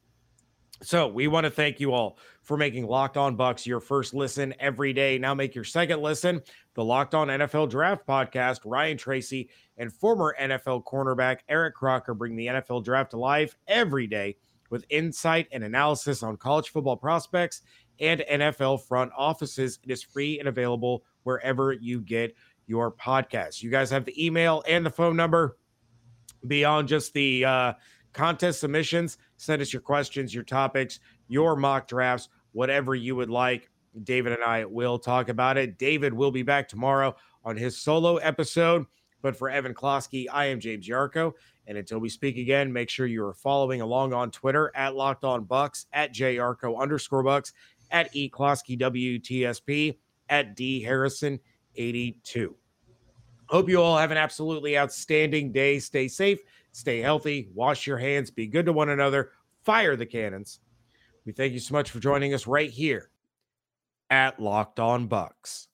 So 0.81 1.07
we 1.07 1.27
want 1.27 1.45
to 1.45 1.51
thank 1.51 1.79
you 1.79 1.93
all 1.93 2.17
for 2.41 2.57
making 2.57 2.87
Locked 2.87 3.17
On 3.17 3.37
Bucs 3.37 3.65
your 3.65 3.79
first 3.79 4.13
listen 4.13 4.53
every 4.59 4.93
day. 4.93 5.17
Now 5.17 5.33
make 5.33 5.53
your 5.53 5.63
second 5.63 6.01
listen. 6.01 6.41
The 6.73 6.83
Locked 6.83 7.13
On 7.13 7.27
NFL 7.27 7.69
Draft 7.69 8.07
Podcast. 8.07 8.61
Ryan 8.65 8.97
Tracy 8.97 9.49
and 9.77 9.93
former 9.93 10.35
NFL 10.39 10.83
cornerback 10.83 11.39
Eric 11.49 11.75
Crocker 11.75 12.13
bring 12.13 12.35
the 12.35 12.47
NFL 12.47 12.83
Draft 12.83 13.11
to 13.11 13.17
life 13.17 13.55
every 13.67 14.07
day 14.07 14.35
with 14.69 14.85
insight 14.89 15.47
and 15.51 15.63
analysis 15.63 16.23
on 16.23 16.37
college 16.37 16.69
football 16.69 16.97
prospects 16.97 17.61
and 17.99 18.23
NFL 18.31 18.87
front 18.87 19.11
offices. 19.15 19.79
It 19.83 19.91
is 19.91 20.01
free 20.01 20.39
and 20.39 20.47
available 20.47 21.03
wherever 21.23 21.73
you 21.73 22.01
get 22.01 22.35
your 22.65 22.91
podcasts. 22.91 23.61
You 23.61 23.69
guys 23.69 23.89
have 23.91 24.05
the 24.05 24.25
email 24.25 24.63
and 24.67 24.85
the 24.85 24.89
phone 24.89 25.15
number 25.15 25.57
beyond 26.47 26.87
just 26.87 27.13
the 27.13 27.45
uh, 27.45 27.73
contest 28.13 28.61
submissions. 28.61 29.17
Send 29.37 29.61
us 29.61 29.73
your 29.73 29.81
questions, 29.81 30.33
your 30.33 30.43
topics, 30.43 30.99
your 31.31 31.55
mock 31.55 31.87
drafts, 31.87 32.29
whatever 32.51 32.93
you 32.93 33.15
would 33.15 33.29
like. 33.29 33.69
David 34.03 34.33
and 34.33 34.43
I 34.43 34.65
will 34.65 34.99
talk 34.99 35.29
about 35.29 35.57
it. 35.57 35.77
David 35.77 36.13
will 36.13 36.31
be 36.31 36.43
back 36.43 36.67
tomorrow 36.67 37.15
on 37.43 37.57
his 37.57 37.77
solo 37.77 38.17
episode. 38.17 38.85
But 39.21 39.35
for 39.35 39.49
Evan 39.49 39.73
Klosky, 39.73 40.25
I 40.31 40.45
am 40.45 40.59
James 40.59 40.87
Yarcho. 40.87 41.33
And 41.67 41.77
until 41.77 41.99
we 41.99 42.09
speak 42.09 42.37
again, 42.37 42.73
make 42.73 42.89
sure 42.89 43.05
you 43.05 43.23
are 43.23 43.33
following 43.33 43.81
along 43.81 44.13
on 44.13 44.31
Twitter 44.31 44.71
at 44.75 44.95
Locked 44.95 45.23
On 45.23 45.45
Bucs, 45.45 45.85
at 45.93 46.13
JYarcho 46.13 46.79
underscore 46.79 47.23
Bucs, 47.23 47.53
at 47.91 48.13
E 48.15 48.29
Klosky 48.29 48.79
WTSP, 48.79 49.97
at 50.29 50.55
D 50.55 50.81
Harrison 50.81 51.39
82. 51.75 52.55
Hope 53.45 53.69
you 53.69 53.81
all 53.81 53.97
have 53.97 54.11
an 54.11 54.17
absolutely 54.17 54.77
outstanding 54.77 55.51
day. 55.51 55.77
Stay 55.77 56.07
safe, 56.07 56.39
stay 56.71 56.99
healthy, 56.99 57.49
wash 57.53 57.85
your 57.85 57.97
hands, 57.97 58.31
be 58.31 58.47
good 58.47 58.65
to 58.65 58.73
one 58.73 58.89
another, 58.89 59.31
fire 59.63 59.95
the 59.95 60.05
cannons. 60.05 60.60
We 61.25 61.33
thank 61.33 61.53
you 61.53 61.59
so 61.59 61.73
much 61.73 61.91
for 61.91 61.99
joining 61.99 62.33
us 62.33 62.47
right 62.47 62.69
here 62.69 63.09
at 64.09 64.39
Locked 64.39 64.79
On 64.79 65.07
Bucs. 65.07 65.67